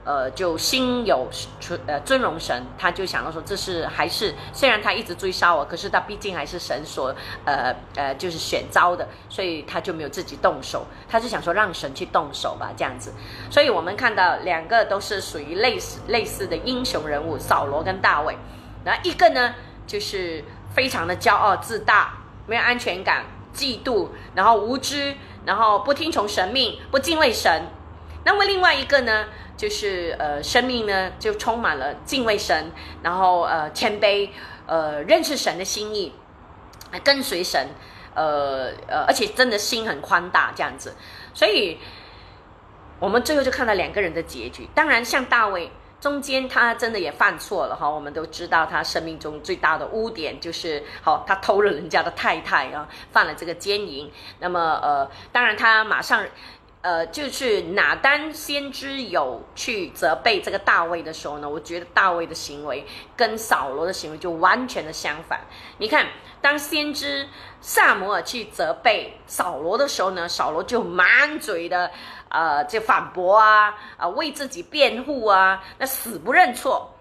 [0.06, 1.30] 呃，就心有
[1.60, 13.14] 尊呃尊荣神，他就想到说，这是还是虽然他一直追杀我，可是他毕竟还是神所呃呃就是选召的，所以他就没有自己动手，他就想说让神去动手吧，这样子。
[13.50, 18.38] 所以我们看到两个都是属于类似类似的英雄人物，扫罗跟大卫。
[18.84, 19.56] 然后一个呢，
[19.88, 20.44] 就是
[20.74, 23.24] 非常的骄傲自大，没有安全感，
[23.56, 27.68] 嫉妒，然后无知，然后不听从神命，不敬畏神。
[28.26, 29.26] 那么另外一个呢？
[29.56, 32.72] 就是呃，生命呢就充满了敬畏神，
[33.04, 34.28] 然后呃谦卑，
[34.66, 36.12] 呃认识神的心意，
[37.04, 37.70] 跟随神，
[38.16, 40.96] 呃呃，而且真的心很宽大这样子。
[41.36, 41.78] 所以，
[43.00, 44.68] 我们最后就看到两个人的结局。
[44.74, 45.72] 当然，像大卫，
[46.02, 47.88] 中间他真的也犯错了哈。
[47.88, 54.12] 我们都知道他生命中最大的污点就是，好他偷了人家的太太啊，犯了这个奸淫。
[54.40, 56.26] 那么呃，当然他马上。
[56.84, 61.50] 呃，就是哪单先知有去责备这个大卫的时候呢？
[61.50, 65.40] 我觉得大卫的行为跟扫罗的行为就完全的相反。
[65.78, 66.06] 你看，
[66.42, 67.26] 当先知
[67.62, 71.90] 萨摩尔去责备扫罗的时候呢，扫罗就满嘴的
[72.28, 76.93] 呃就反驳啊，啊为自己辩护啊，那死不认错。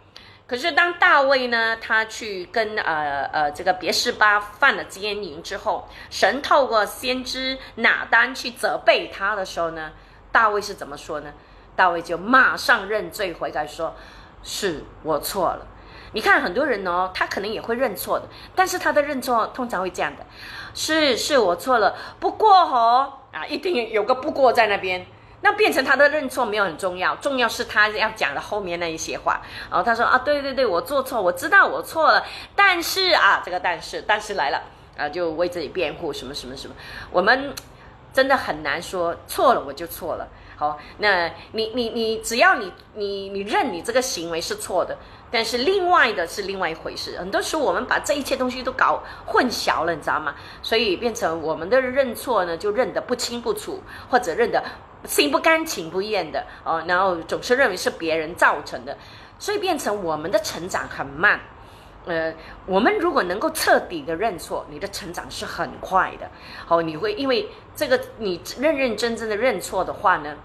[0.52, 9.92] 可是当大卫呢，他去跟呃呃这个别是巴犯了奸淫之后，神透过先知拿单去责备他的时候呢，
[10.30, 11.32] 大卫是怎么说呢？
[11.74, 13.94] 大卫就马上认罪悔改，说
[14.42, 15.66] 是我错了。
[16.12, 20.26] 你看很多人哦，他可能也会认错的，但是他的认错通常会这样的，
[20.74, 25.06] 是是我错了，不过哦啊，一定有个不过在那边。
[25.42, 29.42] 那变成他的认错没有很重要，重要是他要讲的后面那一些话。
[29.70, 32.24] 然后他说啊，对对对，我做错，我知道我错了，
[32.54, 34.62] 但是啊，这个但是但是来了
[34.96, 36.74] 啊，就为自己辩护什么什么什么。
[37.10, 37.52] 我们
[38.12, 40.28] 真的很难说错了我就错了。
[40.56, 44.96] 好，那你你你只要你你你认你这个行为是错的，
[45.28, 47.18] 但是另外的是另外一回事。
[47.18, 50.36] 很多时候我们把这一切东西都搞混淆了，你知道吗？
[50.62, 54.62] 所以变成我们的认错呢，就认得不清不楚，或者认得
[55.04, 58.96] 心不甘情不愿的哦，然后总是认为是别人造成的，
[59.38, 61.40] 所以变成我们的成长很慢。
[62.04, 62.34] 呃，
[62.66, 66.28] 我们如果能够彻底的认错，你的成长是很快的。
[66.66, 70.36] 好，你会因为这个你认认真真的认错的话呢？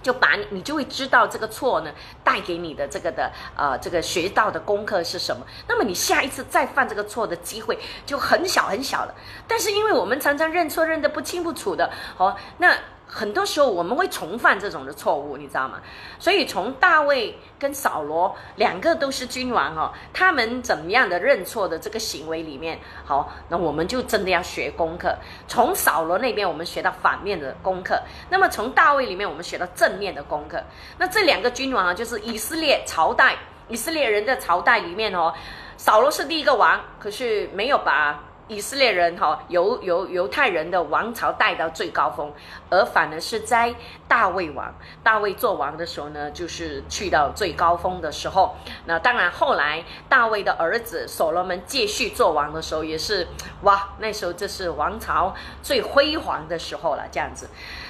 [0.00, 1.90] 就把你，就会知道这个错呢
[2.22, 5.44] 带给你的这个的呃这个学到的功课是什么。
[5.66, 9.14] 那么你下一次再犯这个错的机会就很小很小了。
[9.46, 12.74] 但是因为我们常常认错认得不清不楚的，哦，那。
[13.10, 15.80] 很多时候我们会重犯这种的错误，你知道吗？
[16.18, 25.16] 所以从大卫跟扫罗两个都是君王哦，他们怎么样的认错的这个行为里面，好，那我们就真的要学功课。
[25.48, 27.98] 从扫罗那边我们学到反面的功课，
[28.28, 30.62] 那么从大卫里面我们学到正面的功课。
[30.98, 33.36] 那这两个君王啊，就是以色列朝代，
[33.68, 35.32] 以色列人的朝代里面哦，
[35.78, 38.22] 扫罗是第一个王，可是没有把。
[38.48, 42.32] 以色列人哈犹犹犹太人的王朝带到最高峰，
[42.70, 43.74] 而反而是在
[44.08, 48.56] 大卫王大卫做王的时候呢，就是去到最高峰的时候。
[48.86, 53.28] 那当然后来大卫的儿子所罗门继续做王的时候，也是
[53.62, 57.48] 哇，那时候这是王朝最辉煌的时候了，这样子。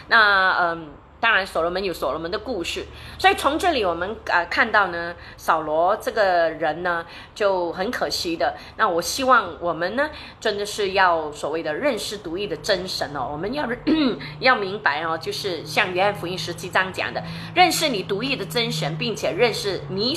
[0.09, 0.91] 那嗯。
[1.21, 2.87] 当然，所罗门有所罗门的故事，
[3.19, 7.05] 所以从这里我们呃看到呢，扫罗这个人呢
[7.35, 8.55] 就很可惜的。
[8.77, 10.09] 那我希望我们呢
[10.41, 13.69] 真的是要所谓的认识独一的真神哦，我们要
[14.39, 17.21] 要明白哦，就是像约翰福音十七章讲的，
[17.55, 20.17] 认识你独一的真神，并且认识你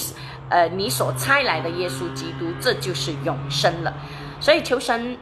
[0.50, 3.92] 呃你所差来的耶稣基督，这就是永生了。
[4.40, 5.18] 所以求神。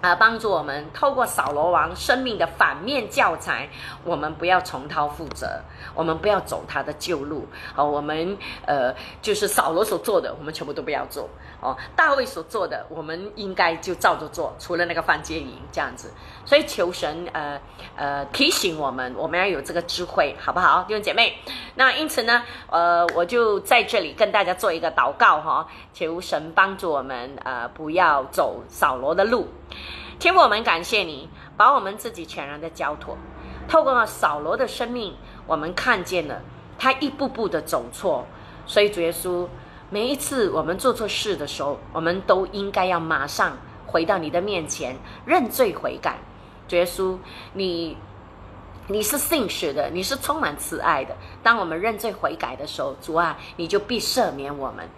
[0.00, 3.68] 啊，帮助我们透过扫罗王生命的反面教材，
[4.02, 5.46] 我们不要重蹈覆辙，
[5.94, 7.46] 我们不要走他的旧路。
[7.74, 11.28] 好，我们呃，就是扫罗所做的，我们全部都不要做。
[11.60, 16.10] 哦，大卫所做的，我们应该就照着做，除了那个犯奸淫这样子。
[16.44, 17.60] 所以求神呃
[17.96, 21.36] 呃提醒我们，我们要有这个智慧，好不好，弟兄姐妹？
[21.74, 29.48] 那因此呢，呃，我就在这里跟大家做一个祷告哈，求神帮助我们呃，不要走扫罗的路。
[30.18, 33.16] 天父，我们感谢你，把我们自己全然的交托。
[33.68, 35.14] 透过扫罗的生命，
[35.46, 36.40] 我们看见了
[36.78, 38.26] 他一步步的走错。
[38.66, 39.46] 所以主耶稣，
[39.92, 46.16] 每一次我们做错事的时候，我们都应该要马上回到你的面前认罪悔改。
[46.68, 47.18] 主耶稣，
[47.54, 47.96] 你
[48.86, 51.16] 你是信实的，你是充满慈爱的。
[51.42, 54.88] 当我们认罪悔改的时候，主啊，你就必赦免我们。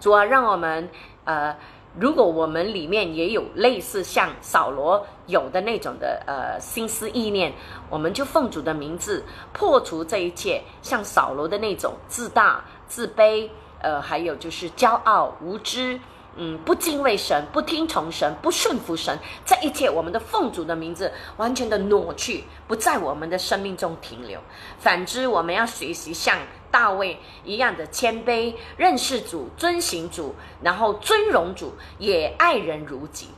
[0.00, 0.88] 主啊，让我们
[1.24, 1.54] 呃。
[1.98, 7.52] 如果我们里面也有类似像扫罗有的那种的呃心思意念，
[7.90, 13.48] 我们就奉主的名字破除这一切，像扫罗的那种自大、自卑，
[13.80, 16.00] 呃，还有就是骄傲、无知。
[16.40, 24.40] 嗯，不敬畏神，不听从神，不顺服神，这一切我们的奉主的名字完全的挪去，不在我们的生命中停留。
[24.78, 26.38] 反之，我们要学习像
[26.70, 33.30] 大卫一样的谦卑，认识主，遵行主，然后尊荣主，也爱人如己。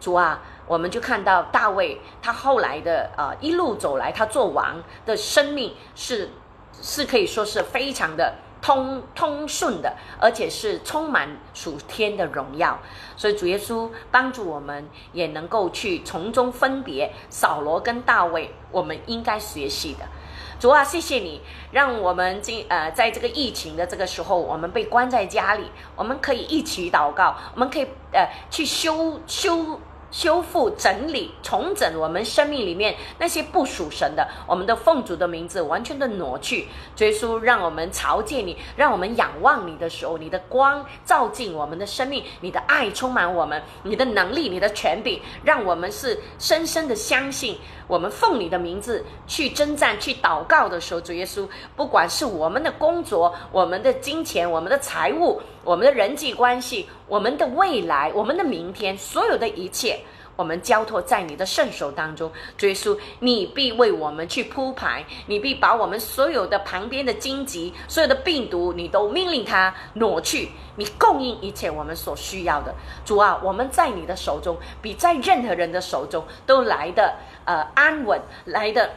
[0.00, 6.30] 主啊，我们就看到大卫他后来的啊一路走来，他做王的生命是
[6.72, 8.34] 是可以说是非常的。
[8.60, 12.78] 通通顺的，而且是充满属天的荣耀，
[13.16, 20.04] 所以主耶稣帮助我们，也能够去从中分别扫罗跟大卫，我们应该学习的。
[20.60, 21.40] 主啊，谢谢你，
[21.70, 29.80] 让我们今呃在这个疫情的这个时候，我们被关在家里，我们可以一起祷告，我们可以呃去修修。
[30.10, 36.68] 修复、整理、重整我们生命里面那些不属神的，我们的奉主的名字完全的挪去。
[36.98, 47.58] 耶稣，让我们朝见你，让我们仰望你的时候，你的光照进我们的生命，你的爱充满我们，你的能力、你的权柄，让我们是深深的相信。
[47.86, 59.97] 我们奉你的名字去征战、去祷告的时候，主耶稣，不管是我们的工作、我们的金钱、我们的财物、我们的人际关系、我们的未来、我们的明天，所有的一切，
[60.38, 62.30] 我们交托在你的圣手当中。
[62.56, 70.50] 主耶稣，你必为我们去铺排，你必把我们所有的旁边的荆棘、所有的病毒，你都命令它挪去。
[70.76, 72.72] 你供应一切我们所需要的，
[73.04, 78.88] 主啊，我们在你的手中，比在任何人的手中都来的呃安稳，来的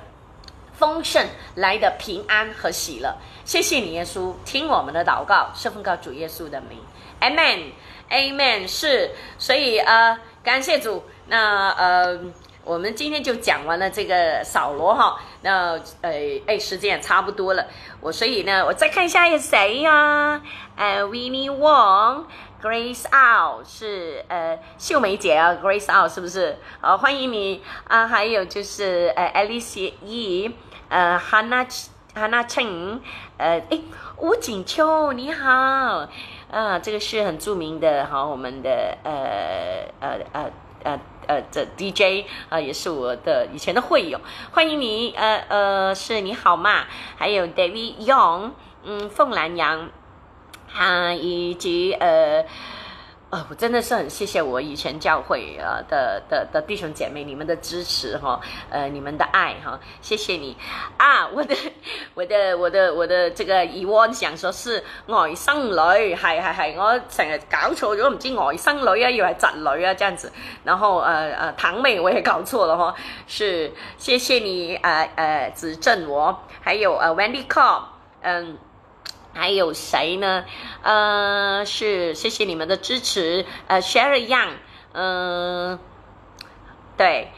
[0.73, 1.25] 丰盛，
[1.55, 3.17] 来的平安和喜乐。
[3.43, 6.77] 谢谢你，耶稣，听我们的祷告，是奉告主耶稣的名
[7.19, 8.67] ，Amen，Amen。
[8.67, 11.03] 是，所以呃，感谢主。
[11.27, 12.19] 那呃，
[12.63, 15.19] 我们今天就讲完了这个扫罗哈。
[15.41, 16.11] 那呃，
[16.45, 17.65] 哎，时间也差不多了，
[17.99, 20.41] 我所以呢，我再看一下有谁呀？
[20.75, 26.57] 呃，Winnie Wong，Grace Out 是呃秀梅姐啊，Grace Out 是不是？
[26.79, 28.07] 好，欢迎你啊！
[28.07, 30.51] 还有就是呃，Alice Yi，
[30.89, 31.67] 呃，Hannah
[32.13, 32.99] Hannah Chen，
[33.37, 33.79] 呃，哎，
[34.17, 36.07] 吴锦秋你好，
[36.52, 40.52] 啊，这个是很著名的好，我们的呃呃呃。
[40.84, 44.20] 呃呃，这 DJ 啊，也是我的以前的会友，
[44.52, 46.86] 欢迎你，呃呃，是你好嘛？
[47.16, 48.49] 还有 David Young，
[48.84, 49.91] 嗯，凤兰阳，
[50.76, 52.43] 啊，以及呃。
[53.32, 58.38] 呃，我真的是很谢谢我以前教会啊的的的弟兄姐妹，你们的支持哈，
[58.69, 60.57] 呃，你们的爱哈，谢谢你
[60.97, 61.25] 啊！
[61.29, 61.55] 我的
[62.13, 70.29] 我的我的我的这个疑问想说是外甥女，係係係，我成日搞錯咗，唔知外甥女啊，以為侄女啊，这样子，
[70.65, 72.93] 然后呃呃堂妹我也搞错了哈，
[73.27, 77.84] 是谢谢你呃呃指正我，还有呃 Wendy Cobb，
[78.23, 78.57] 嗯。
[79.34, 80.45] 还有谁呢？
[80.84, 83.45] 呃，是谢谢你们的支持。
[83.67, 84.51] 呃，Sherry Young，
[84.93, 85.79] 嗯，
[86.97, 87.29] 对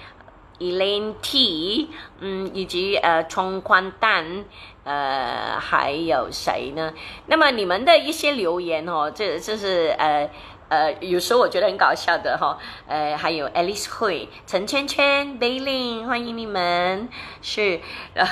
[0.59, 1.89] ，Elaine T，
[2.19, 4.45] 嗯，以及呃，冲宽蛋，
[4.83, 6.93] 呃，还有谁呢？
[7.27, 10.29] 那么你们的一些留言哦，这这是呃。
[10.73, 12.57] 呃，有时候我觉得很搞笑的哈，
[12.87, 17.07] 呃，还有 Alice 会陈圈圈 b a i l i n 欢迎你们，
[17.43, 17.79] 是
[18.15, 18.25] 呃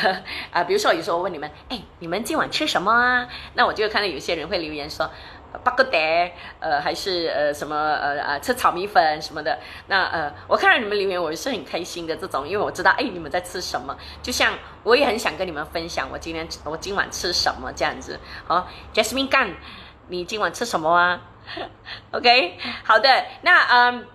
[0.50, 3.28] 啊，比如说有时候我问你们，哎，你们今晚吃什么啊？
[3.54, 5.08] 那我就看到有些人会留言说，
[5.64, 9.60] 八个蛋，呃，还是呃什么呃啊吃炒米粉什么的。
[9.86, 18.20] 那呃，我看到你们留言，我是很开心的这种，因为我知道哎你们在吃什么，就像我也很想跟你们分享我今天我今晚吃什么这样子。
[18.48, 19.54] 好，Jasmine 干，
[20.08, 21.22] 你今晚吃什么啊
[22.12, 24.08] OK，好的，那嗯，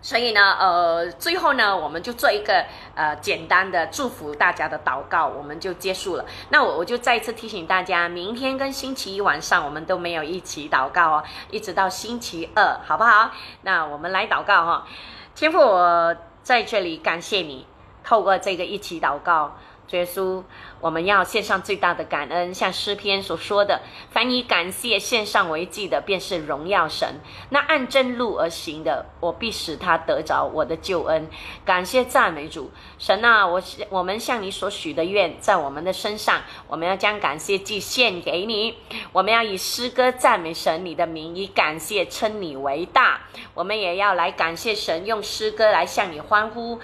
[0.00, 6.24] 所以呢，呃，最后呢，我们就做一个呃简单的祝福大家的祷告，我们就结束了。
[6.50, 13.30] 那我我就再一次提醒大家，明天跟星期一晚上我们都没有一起祷告哦，一直到星期二，好不好？
[13.62, 14.86] 那我们来祷告哈，
[15.34, 17.66] 天父，我在这里感谢你，
[18.04, 19.56] 透过这个一起祷告。
[19.92, 20.42] 耶稣，
[20.80, 27.20] 我们要献上最大的感恩，像诗篇所说的：“凡以感谢献上为祭的，便是荣耀神。
[27.50, 31.28] 那按真路而行的，我必使他得着我的救恩。”
[31.64, 38.76] 感谢赞美主，神啊，我我们向你所许的愿，在我们的身上，我们要将感谢祭献给你。
[39.12, 43.20] 我们要以诗歌赞美神你的名，以感谢称你为大。
[43.54, 46.80] 我们也要来感谢神，用诗歌来向你欢呼。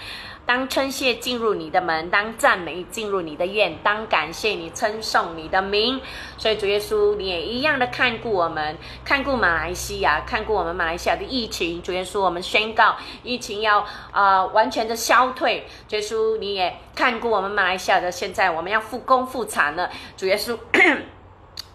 [0.48, 6.00] 当称谢进入你的门，当赞美进入你的院，当感谢你称颂你的名。
[6.38, 11.82] 所以主耶稣，你也一样的看顾我们，看顾马来西亚，看顾我们马来西亚的疫情。
[11.82, 15.66] 主耶稣，我们宣告疫情要啊完全的消退。
[15.86, 19.90] 主耶稣，你也看顾我们马来西亚的，现在我们要复工复产了。
[20.16, 20.58] 主耶稣。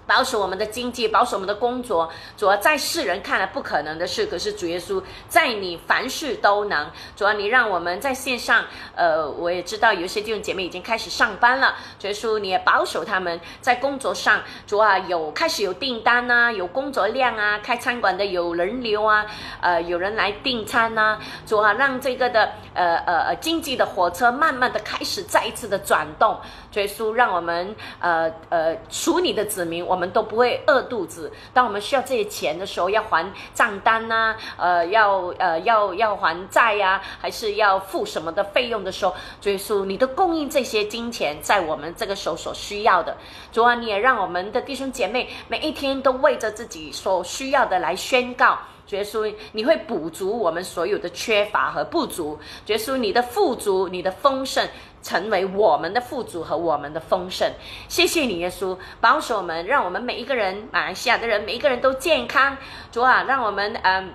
[0.06, 6.89] 保守我们的经济，保守我们的工作，主要在世人看来不可能的事，可是主耶稣在你凡事都能。
[7.16, 11.76] 主要你让我们在线上，呃，我也知道有些弟兄姐妹已经开始上班了。
[11.97, 19.26] 主耶稣你也保守他们在工作上，主啊有开始有订单啊，有工作量啊，开餐馆的有人流啊，
[19.62, 21.18] 呃，有人来订餐呐。
[21.45, 26.39] 主啊让这个的呃呃呃经济的火车慢慢的开始再一次的转动。
[26.74, 29.86] 主耶稣让我们呃呃属你的子民。
[29.86, 31.32] 我们都不会饿肚子。
[31.53, 43.15] 当我们需要这些钱的时候，要还账单呐，呃，要呃要要还债呀，还是要付什么的费用的时候，主耶稣，你都供应这些金钱在我们这个时候所需要的。
[43.51, 48.57] 主啊，你也让我们的弟兄姐妹每一天都为着自己所需要的来宣告。
[48.86, 52.38] 主耶稣，你会补足我们所有的缺乏和不足。
[52.65, 54.67] 主耶稣，你的富足，你的丰盛。
[55.04, 57.51] 成为我们的富足和我们的丰盛，
[57.88, 62.58] 谢谢你，耶稣保守我们，让我们每一个人，马来西亚的人，每一个人都健康。
[62.91, 64.14] 主啊，让我们嗯。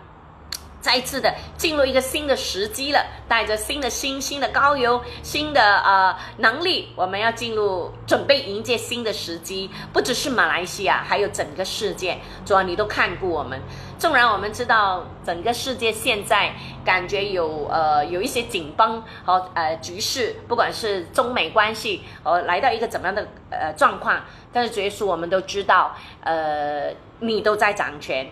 [0.81, 9.69] 再一次的进入一个新的时机了，带着新的心、新的高油、新的呃能力，我们要进入准备迎接新的时机。
[9.93, 13.61] 不只是马来西亚，还有整个世界，主要你都看顾我们。
[13.99, 16.53] 纵然我们知道整个世界现在
[16.85, 24.21] 感觉有呃有一些紧绷和呃局势，不管是中美关系呃来到一个怎么样的呃状况，
[24.53, 28.31] 但是主耶稣我们都知道，呃，你都在掌权，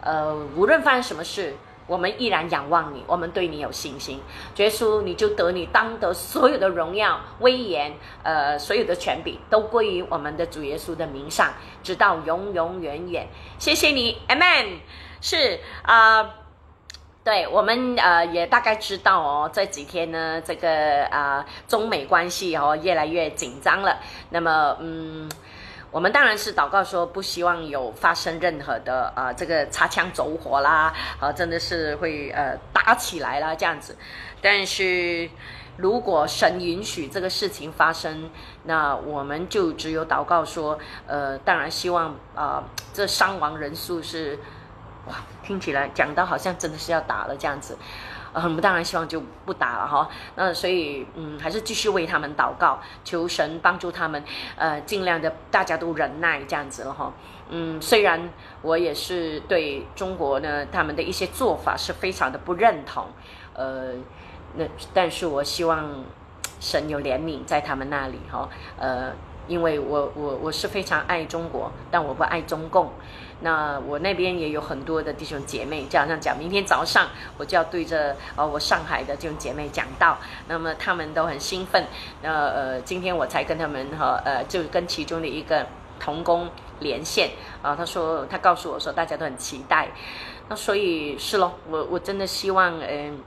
[0.00, 1.54] 呃，无论发生什么事。
[1.86, 4.20] 我们依然仰望你，我们对你有信心。
[4.56, 13.28] 耶稣，你就得你当得所有的荣耀、威严，呃，所有的权柄都归于我们的主耶稣的名上，直到永永远远。
[13.58, 14.78] 谢谢你，Amen。
[15.20, 16.30] 是啊，
[17.22, 23.98] 对我们呃也大概知道哦，这几天呢，这个啊中美关系哦越来越紧张了。
[24.30, 25.30] 那么嗯。
[25.94, 33.96] 我们当然是祷告说，不希望有发生任何的呃这个擦枪走火啦，啊，真的是会呃打起来啦这样子。
[34.42, 35.30] 但是
[35.76, 38.28] 如果神允许这个事情发生，
[38.64, 40.76] 那我们就只有祷告说，
[41.06, 44.36] 呃，当然希望啊这伤亡人数是，
[45.06, 45.14] 哇，
[45.44, 47.78] 听起来讲到好像真的是要打了这样子。
[48.34, 54.22] 我们当然希望就不打了哈，那所以嗯，还是继续为他们祷告，求神帮助他们，
[54.56, 57.12] 呃，尽量的大家都忍耐这样子了哈。
[57.48, 58.28] 嗯，虽然
[58.62, 63.06] 我也是对中国呢他们的一些做法是非常的不认同，
[63.54, 63.92] 呃，
[64.56, 66.04] 那但是我希望
[66.58, 69.12] 神有怜悯在他们那里哈，呃，
[69.46, 72.90] 因为我我我是非常爱中国，但我不爱中共。
[73.40, 80.16] 那我那边也有很多的弟兄姐妹，就好像讲，明天早上我就要对着呃我上海的弟兄姐妹讲道，
[80.48, 81.84] 那么他们都很兴奋。
[82.22, 85.66] 那呃，今天我才跟他们哈呃，就跟其中的一个
[86.00, 86.48] 同工
[86.80, 87.30] 连线
[87.62, 89.88] 啊，他说他告诉我说大家都很期待。
[90.48, 93.18] 那所以是咯，我我真的希望嗯。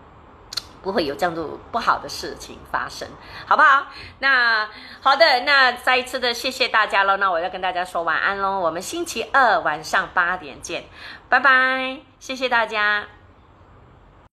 [0.82, 3.07] 不会有这样子不好的事情发生，
[3.45, 3.88] 好不好？
[4.19, 4.69] 那
[5.01, 7.17] 好的，那再一次的谢谢大家喽。
[7.17, 8.59] 那我要跟大家说晚安喽。
[8.59, 10.86] 我们星期二晚上八点见，
[11.30, 13.16] 拜拜，谢谢大家。